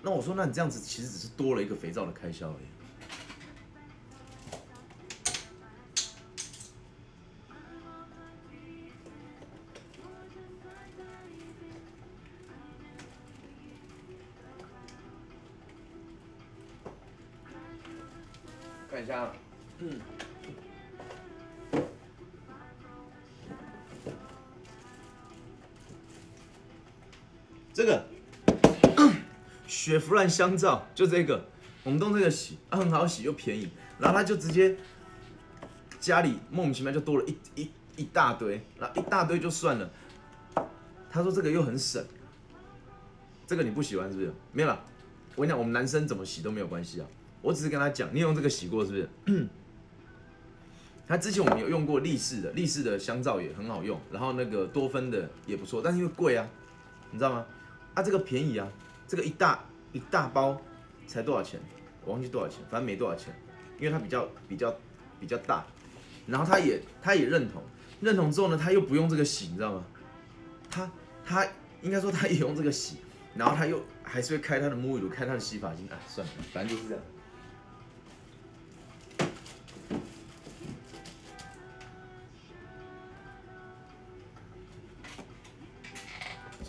[0.00, 2.66] 那我说，那你这样子其实只是多了一个肥皂的开销而已。”
[19.12, 19.32] 看一下，
[19.78, 20.00] 嗯，
[27.74, 28.06] 这个。
[29.66, 31.44] 雪佛兰香皂就这个，
[31.82, 34.76] 我们用这个洗，很好洗又便宜，然后他就直接
[35.98, 39.90] 家里莫名其妙就多了一一一大堆，然后一大堆就算了，
[41.10, 42.04] 他说这个又很省，
[43.46, 44.32] 这个你不喜欢是不是？
[44.52, 44.84] 没有了，
[45.34, 47.06] 我跟你讲，我们男生怎么洗都没有关系啊。
[47.42, 49.48] 我只是跟他讲，你用这个洗过是不是？
[51.06, 56.48] 他之前我们有用过力士的，力士的香皂也很好用，然后那个多芬的也不错，但是因为贵啊，
[57.10, 57.44] 你知道吗？
[57.94, 58.66] 啊，这个便宜啊，
[59.06, 59.62] 这个一大
[59.92, 60.58] 一大包
[61.06, 61.60] 才多少钱？
[62.04, 63.34] 我忘记多少钱，反正没多少钱，
[63.78, 64.74] 因为它比较比较
[65.20, 65.66] 比较大，
[66.26, 67.62] 然后他也他也认同，
[68.00, 69.84] 认同之后呢，他又不用这个洗，你知道吗？
[70.70, 70.90] 他
[71.26, 71.46] 他
[71.82, 72.96] 应该说他也用这个洗，
[73.34, 77.04] 然后他又还是会开他的沐浴露，开他的洗发精，啊，算了，反正就是这样。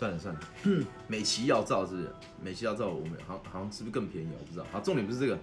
[0.04, 2.10] 算了算了，美琪药皂是不是？
[2.42, 4.28] 美琪药皂我们好好像是不是更便宜？
[4.38, 4.66] 我不知道。
[4.70, 5.38] 好，重点不是这个，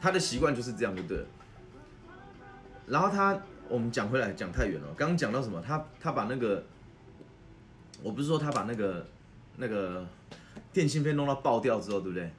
[0.00, 1.26] 他的习惯就是这样，就对了。
[2.86, 4.86] 然后他，我们讲回来讲太远了。
[4.96, 5.60] 刚刚讲到什么？
[5.60, 6.64] 他他把那个，
[8.02, 9.06] 我不是说他把那个
[9.56, 10.06] 那个
[10.72, 12.30] 电信费弄到爆掉之后，对不对？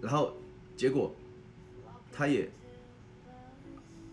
[0.00, 0.32] 然后
[0.76, 1.12] 结果
[2.12, 2.48] 他也，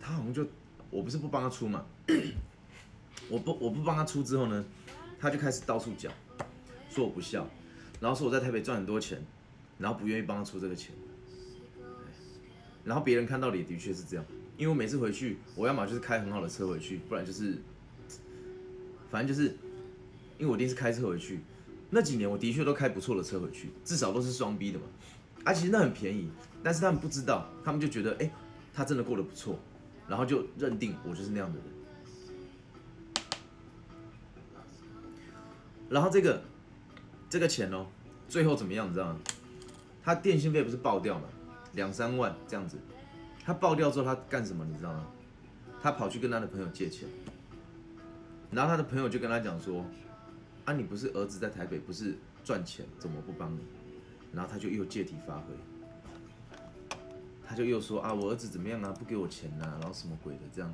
[0.01, 0.47] 他好像就，
[0.89, 1.85] 我不是不帮他出嘛，
[3.29, 4.65] 我不我不帮他出之后呢？
[5.20, 6.11] 他就开始到处讲，
[6.89, 7.47] 说我不孝，
[7.99, 9.20] 然后说我在台北赚很多钱，
[9.78, 10.93] 然后不愿意帮他出这个钱，
[12.84, 14.26] 然后别人看到也的确是这样，
[14.57, 17.57] 因为我每次回去，我要么就是开很好的车回去，不然就是，
[19.09, 19.49] 反正就是，
[20.38, 21.39] 因为我一定是开车回去，
[21.89, 24.86] 那几年我的确都开不错的车回去，至少都是双 B 的嘛，
[25.43, 26.30] 啊，其实那很便宜，
[26.63, 28.32] 但是他们不知道，他们就觉得，哎，
[28.74, 29.59] 他真的过得不错，
[30.07, 31.76] 然后就认定我就是那样的人。
[35.89, 36.41] 然后这个
[37.29, 37.85] 这个钱哦，
[38.27, 38.89] 最后怎么样？
[38.89, 39.19] 你知道吗？
[40.03, 41.27] 他电信费不是爆掉吗？
[41.73, 42.77] 两三万这样子。
[43.43, 44.65] 他爆掉之后，他干什么？
[44.65, 45.07] 你知道吗？
[45.81, 47.07] 他跑去跟他的朋友借钱。
[48.51, 49.85] 然后他的朋友就跟他讲说
[50.65, 53.59] ：“啊，你不是儿子在台北不是赚钱，怎么不帮你？”
[54.33, 55.53] 然后他就又借题发挥，
[57.45, 58.91] 他就又说：“啊，我儿子怎么样啊？
[58.91, 60.73] 不给我钱呐，然后什么鬼的这样。”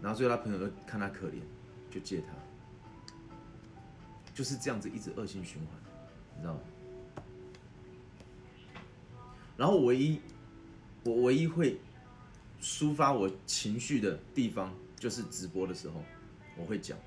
[0.00, 1.40] 然后最后他朋友看他可怜，
[1.90, 2.26] 就借他。
[4.34, 5.68] 就是这样子一直恶性循环，
[6.34, 6.60] 你知道吗？
[9.56, 10.20] 然后唯一
[11.04, 11.78] 我唯一会
[12.60, 16.02] 抒发我情绪的地方，就是直播的时候，
[16.56, 16.98] 我会讲。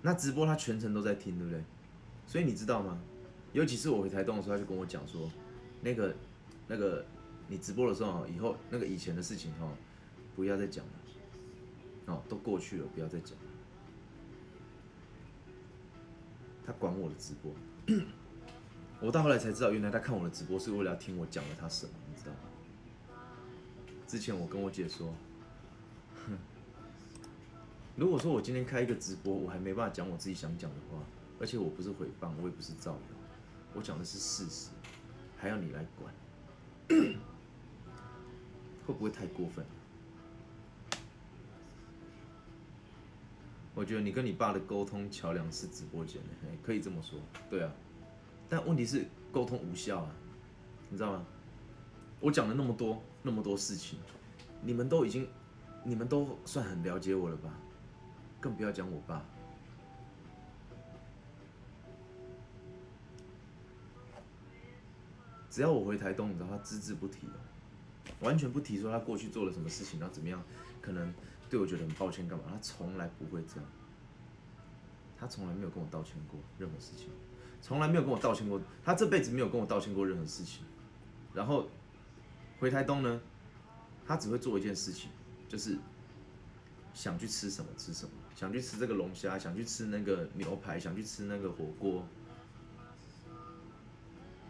[0.00, 1.62] 那直播他全程都在听，对不对？
[2.26, 3.00] 所以你知道吗？
[3.52, 5.30] 有几次我回台东的时候，他就跟我讲说，
[5.80, 6.14] 那个
[6.68, 7.04] 那个
[7.48, 9.68] 你直播的时候，以后那个以前的事情哈，
[10.36, 10.92] 不要再讲了，
[12.06, 13.36] 哦，都过去了，不要再讲。
[16.64, 17.52] 他管我的直播，
[19.00, 23.16] 我到后来才知道，原来他看我的直播是为了要听我讲了他什么，你知道吗？
[24.06, 25.12] 之前我跟我姐说，
[26.26, 26.38] 哼，
[27.96, 31.02] 如果说我今天开一个直播，我还没办法讲我自己想讲的话，
[31.40, 32.98] 而且我不是诽谤，我也不是造谣，
[33.74, 34.70] 我讲的是事实，
[35.36, 36.14] 还要你来管，
[38.86, 39.64] 会不会太过分？
[43.74, 46.20] 我觉得你跟你爸的沟通桥梁是直播间，
[46.62, 47.18] 可以这么说，
[47.48, 47.72] 对啊。
[48.48, 50.14] 但问题是沟通无效啊，
[50.90, 51.24] 你知道吗？
[52.20, 53.98] 我讲了那么多那么多事情，
[54.60, 55.26] 你们都已经，
[55.84, 57.50] 你们都算很了解我了吧？
[58.40, 59.24] 更不要讲我爸。
[65.48, 67.26] 只要我回台东，你知道他只字不提，
[68.20, 70.42] 完全不提说他过去做了什么事情，然后怎么样，
[70.82, 71.10] 可能。
[71.52, 72.44] 对我觉得很抱歉，干嘛？
[72.48, 73.70] 他从来不会这样，
[75.18, 77.10] 他从来没有跟我道歉过任何事情，
[77.60, 80.64] 从来没有跟我道歉过，他这辈子没有跟我道歉过任何事情。
[81.34, 81.68] 然后
[82.58, 83.20] 回台东呢，
[84.06, 85.10] 他只会做一件事情，
[85.46, 85.76] 就是
[86.94, 92.02] 想去吃什么吃什么，想去吃这个龙虾，想去吃那个牛排，想去吃那个火锅。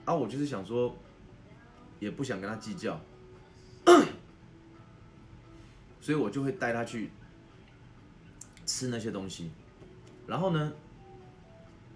[0.04, 0.96] 啊，我就是想说，
[1.98, 3.00] 也不想跟他计较。
[6.02, 7.10] 所以我就会带他去
[8.66, 9.52] 吃那些东西，
[10.26, 10.72] 然后呢，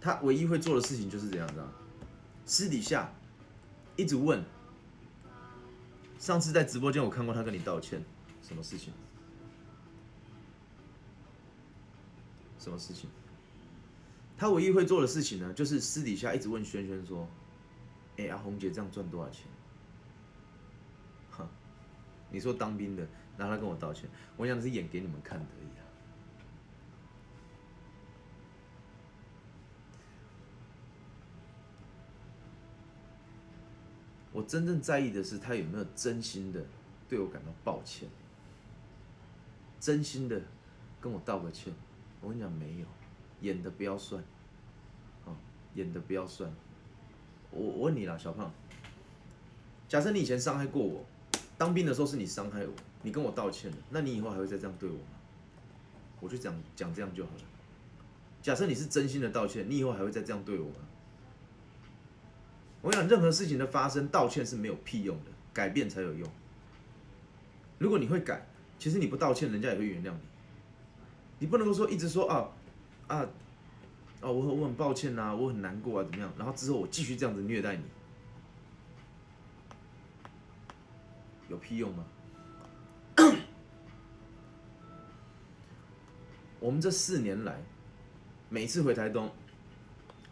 [0.01, 1.63] 他唯一会做的事情就是这样子，
[2.45, 3.13] 私底下
[3.97, 4.43] 一直问。
[6.19, 8.03] 上次在直播间我看过他跟你道歉，
[8.43, 8.93] 什么事情？
[12.59, 13.11] 什么事情？
[14.39, 17.29] 他唯一会做的事情呢，就是私底下一直问轩轩说
[18.19, 19.47] ：“哎，阿红姐这样赚多少钱？”
[21.33, 21.49] 哼，
[22.31, 23.05] 你说当兵的。
[23.37, 25.83] 然后他跟我道歉，我想是演给你们看的而已啊。
[34.33, 36.63] 我真正在意的是他有没有真心的
[37.09, 38.09] 对我感到抱歉，
[39.81, 40.41] 真心的
[41.01, 41.73] 跟我道个歉。
[42.21, 42.87] 我跟你讲，没有，
[43.41, 44.23] 演的不要算，
[45.25, 45.37] 啊，
[45.75, 46.53] 演的不要算。
[47.51, 48.51] 我我问你啦，小胖，
[49.89, 51.05] 假设你以前伤害过我，
[51.57, 52.73] 当兵的时候是你伤害我。
[53.07, 55.15] 你跟我道歉了，那你以后还会再这样对我吗？
[56.19, 57.43] 我就讲讲这样就好了。
[58.43, 60.79] 假设你是真心的道歉，你以后还会再这样对我吗？
[62.83, 66.29] 我想任何事情的发生，道歉是没有屁用的，改变才有用。
[67.79, 68.45] 如果你会改，
[68.77, 70.19] 其实你不道歉，人家也会原谅你。
[71.39, 72.51] 你不能够说一直说啊
[73.07, 73.29] 啊，啊，
[74.23, 76.33] 我我很抱歉呐、我很难过啊，怎么样？
[76.37, 77.85] 然后之后我继续这样子虐待你，
[81.49, 82.05] 有屁用吗？
[86.67, 87.63] 我们这四年来，
[88.49, 89.31] 每次回台东，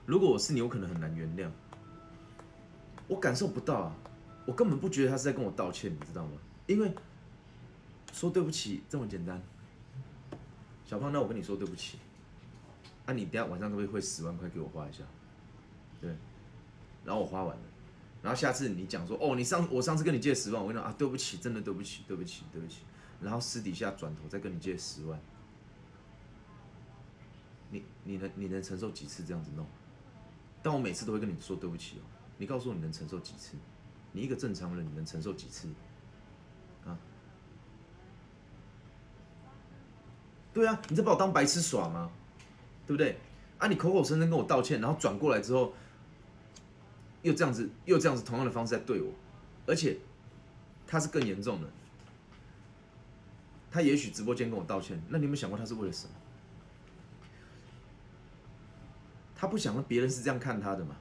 [0.04, 1.48] 如果我是你，我可能很难原谅。
[3.06, 3.96] 我感受不到啊，
[4.44, 6.32] 我根本不觉得他是在跟我道歉，你知道吗？
[6.66, 6.92] 因为
[8.12, 9.40] 说对不起这么简单。
[10.84, 11.98] 小胖，那我跟你说对不起。
[13.06, 15.04] 啊，你等下晚上可不可以汇十万块给我花一下？
[16.00, 16.10] 对，
[17.04, 17.62] 然后我花完了，
[18.24, 22.78] 然后下次你讲说，哦，你上我上次跟你借十万，我跟你说啊，对不起，真的对不起，对不起，对不起。
[23.20, 25.16] 然后私底下转头再跟你借十万，
[27.70, 29.66] 你你能你能承受几次这样子弄？
[30.62, 32.02] 但我每次都会跟你说对不起哦。
[32.38, 33.56] 你告诉我你能承受几次？
[34.12, 35.68] 你一个正常人你能承受几次？
[36.84, 36.98] 啊？
[40.52, 42.10] 对啊，你在把我当白痴耍吗？
[42.86, 43.18] 对不对？
[43.58, 45.72] 啊，你口口声声跟我道歉，然后转过来之后，
[47.22, 49.12] 又这样子，又这样子同样的方式在对我，
[49.66, 49.98] 而且
[50.86, 51.68] 他是更严重的。
[53.70, 56.14] 他也许直播间跟我道歉，那你有没有想过他是为了什么？
[59.44, 60.96] 他不想让别人是这样看他的嘛？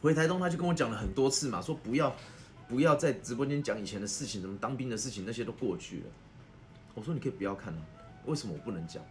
[0.00, 2.16] 回台东他就跟我讲了很多次嘛，说不要
[2.66, 6.04] 不要在直播间讲以前的事情，什么当兵的事情那些都过去了。
[6.94, 7.82] 我说你可以不要看啊，
[8.24, 9.04] 为什么我不能讲？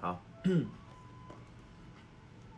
[0.00, 0.24] 好，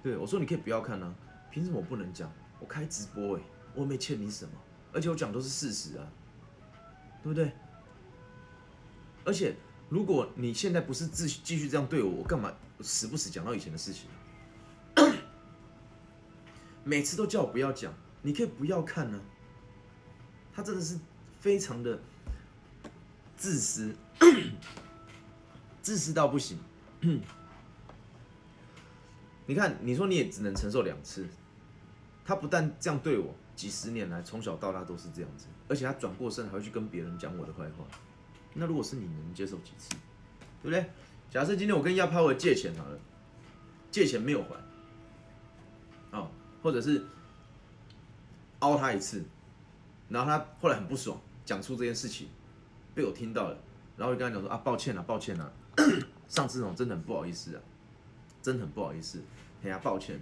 [0.01, 1.13] 对我说你可以不要看啊，
[1.51, 2.33] 凭什么我不能讲？
[2.61, 3.43] 我开直播哎、
[3.75, 4.53] 我又没欠你什么，
[4.93, 6.07] 而且我讲都是事实啊，
[7.21, 7.51] 对不对？
[9.25, 9.57] 而且
[9.89, 14.09] 如果你现在不是继继续这样对我，我干嘛时不时讲到以前的事情？
[16.89, 19.21] 每次都叫我不要讲，你可以不要看呢、
[20.55, 20.97] 他真的是
[21.41, 21.99] 非常的
[23.37, 23.93] 自私，
[25.83, 26.57] 自私到不行。
[29.47, 31.27] 你看，你说你也只能承受两次，
[32.25, 37.85] 他不但这样对我，几十年来从小到大都是这样子，而且他转过身还会去跟别人讲我的坏话。
[38.55, 39.91] 那如果是你，能接受几次？
[40.63, 40.89] 对不对？
[41.29, 42.97] 假设今天我跟亚抛尔借钱好了，
[43.91, 44.55] 借钱没有还，
[46.67, 47.01] 或者是
[48.59, 49.23] 凹他一次，
[50.09, 52.27] 然后他后来很不爽，讲出这件事情，
[52.93, 53.57] 被我听到了，
[53.97, 55.53] 然后就跟他讲说啊，抱歉了，抱歉了，
[56.27, 57.63] 上次那种真的很不好意思啊，
[58.43, 59.23] 真的很不好意思，
[59.63, 60.21] 哎呀，抱歉，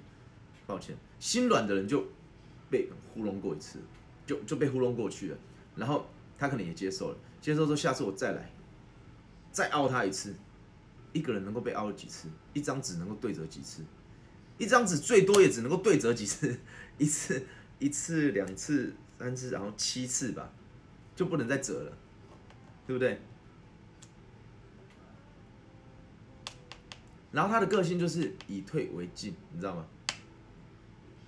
[0.66, 2.04] 抱歉，心软的人就
[2.68, 3.78] 被糊弄过一次，
[4.26, 5.38] 就就被糊弄过去了，
[5.74, 6.04] 然后
[6.36, 8.50] 他可能也接受了，接受说下次我再来，
[9.50, 10.34] 再凹他一次，
[11.14, 12.28] 一个人能够被凹几次？
[12.52, 13.82] 一张纸能够对折几次？
[14.58, 16.58] 一张纸最多也只能够对折几次？
[16.96, 17.44] 一次、
[17.78, 20.52] 一次、两次、三次，然后七次吧，
[21.16, 21.98] 就不能再折了，
[22.86, 23.20] 对不对？
[27.32, 29.84] 然后他的个性就是以退为进，你知道吗？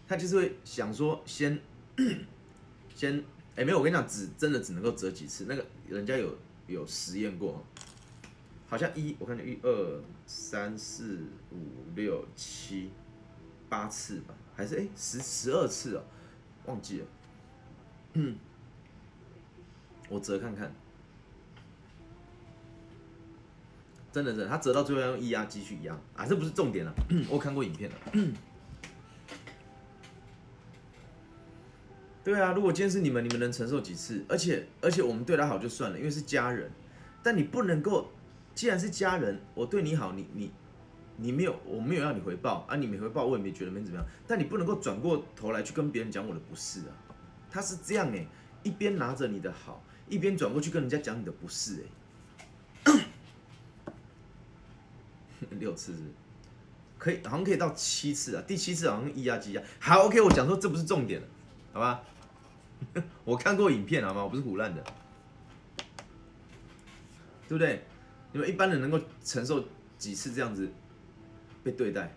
[0.07, 1.61] 他就是会想说先
[2.95, 3.25] 先，
[3.57, 7.67] 哎、没有，我跟你讲，纸真的只能够折几次，那个人家有有实验过，
[8.69, 12.91] 好像一我看见一二三四五六七
[13.69, 16.05] 八次吧，还是哎十十二次哦，
[16.67, 17.07] 忘记了，
[20.09, 20.73] 我折看看。
[24.13, 26.95] 真的真的，他折到最后要用液压机去压啊，这不是重点了。
[27.29, 27.97] 我看过影片了。
[32.25, 34.25] 对啊，如果今天是你们，你们能承受几次？
[34.27, 36.73] 而且而且我们对他好就算了，因为是家人。
[37.23, 38.11] 但你不能够，
[38.55, 40.51] 既然是家人，我对你好，你你
[41.19, 44.07] 你没有，我没有要你回报啊，你没回报，我也没觉得没怎么样。
[44.27, 46.93] 但你不能够转过头来去跟别人讲我的不是啊。
[47.51, 48.27] 他是这样哎、
[48.63, 51.85] 一边拿着你的好，一边转过去跟人家讲你的不是
[52.85, 52.93] 哎、
[55.59, 56.01] 六次是
[56.99, 59.63] 可以，好像可以到七次啊，第七次好像一压机压。
[59.81, 61.23] 好，OK，我讲说这不是重点，
[61.73, 62.03] 好吧？
[63.25, 64.23] 我看过影片好吗？
[64.23, 64.85] 我不是胡乱的，
[67.49, 67.85] 对不对？
[68.33, 69.65] 你们一般人能够承受
[69.97, 70.71] 几次这样子
[71.67, 72.15] 被对待？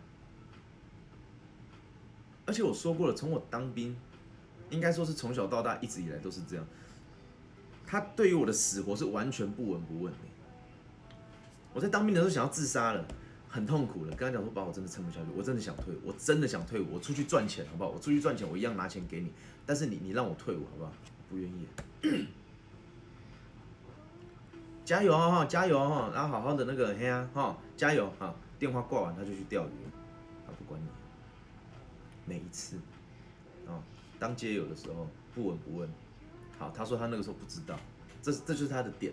[2.46, 3.98] 而且我说过了，从我当兵，
[4.70, 6.64] 应该说是从小到大一直以来都是这样。
[7.88, 10.20] 他对于我的死活是完全不闻不问的。
[11.74, 13.04] 我在当兵的时候想要自杀了，
[13.50, 14.16] 很痛苦了。
[14.16, 17.90] 跟他讲说，爸，我真的撑不下去，我真的想退，我真的想退伍，我出去赚钱好不好？
[17.90, 19.32] 我出去赚钱，我一样拿钱给你，
[19.66, 20.92] 但是你你让我退伍好不好？
[21.28, 22.28] 不愿意。
[24.86, 28.36] 加油啊哈，加油啊哈，然后好好的那个嘿啊哈，加油哈。
[28.60, 29.72] 电话挂完他就去钓鱼，
[30.46, 30.86] 他不管你。
[32.26, 32.76] 每一次，
[33.66, 33.82] 啊，
[34.20, 35.90] 当街友的时候不闻不问。
[36.60, 37.80] 好，他说他那个时候不知道，
[38.22, 39.12] 这这就是他的点。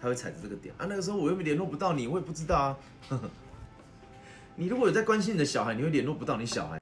[0.00, 0.86] 他会踩着这个点啊。
[0.88, 2.78] 那个时候我又联络不到你，我也不知道啊。
[3.10, 3.30] 呵 呵
[4.56, 6.76] 你如果有在关心你的小孩，你会联络不到你小孩。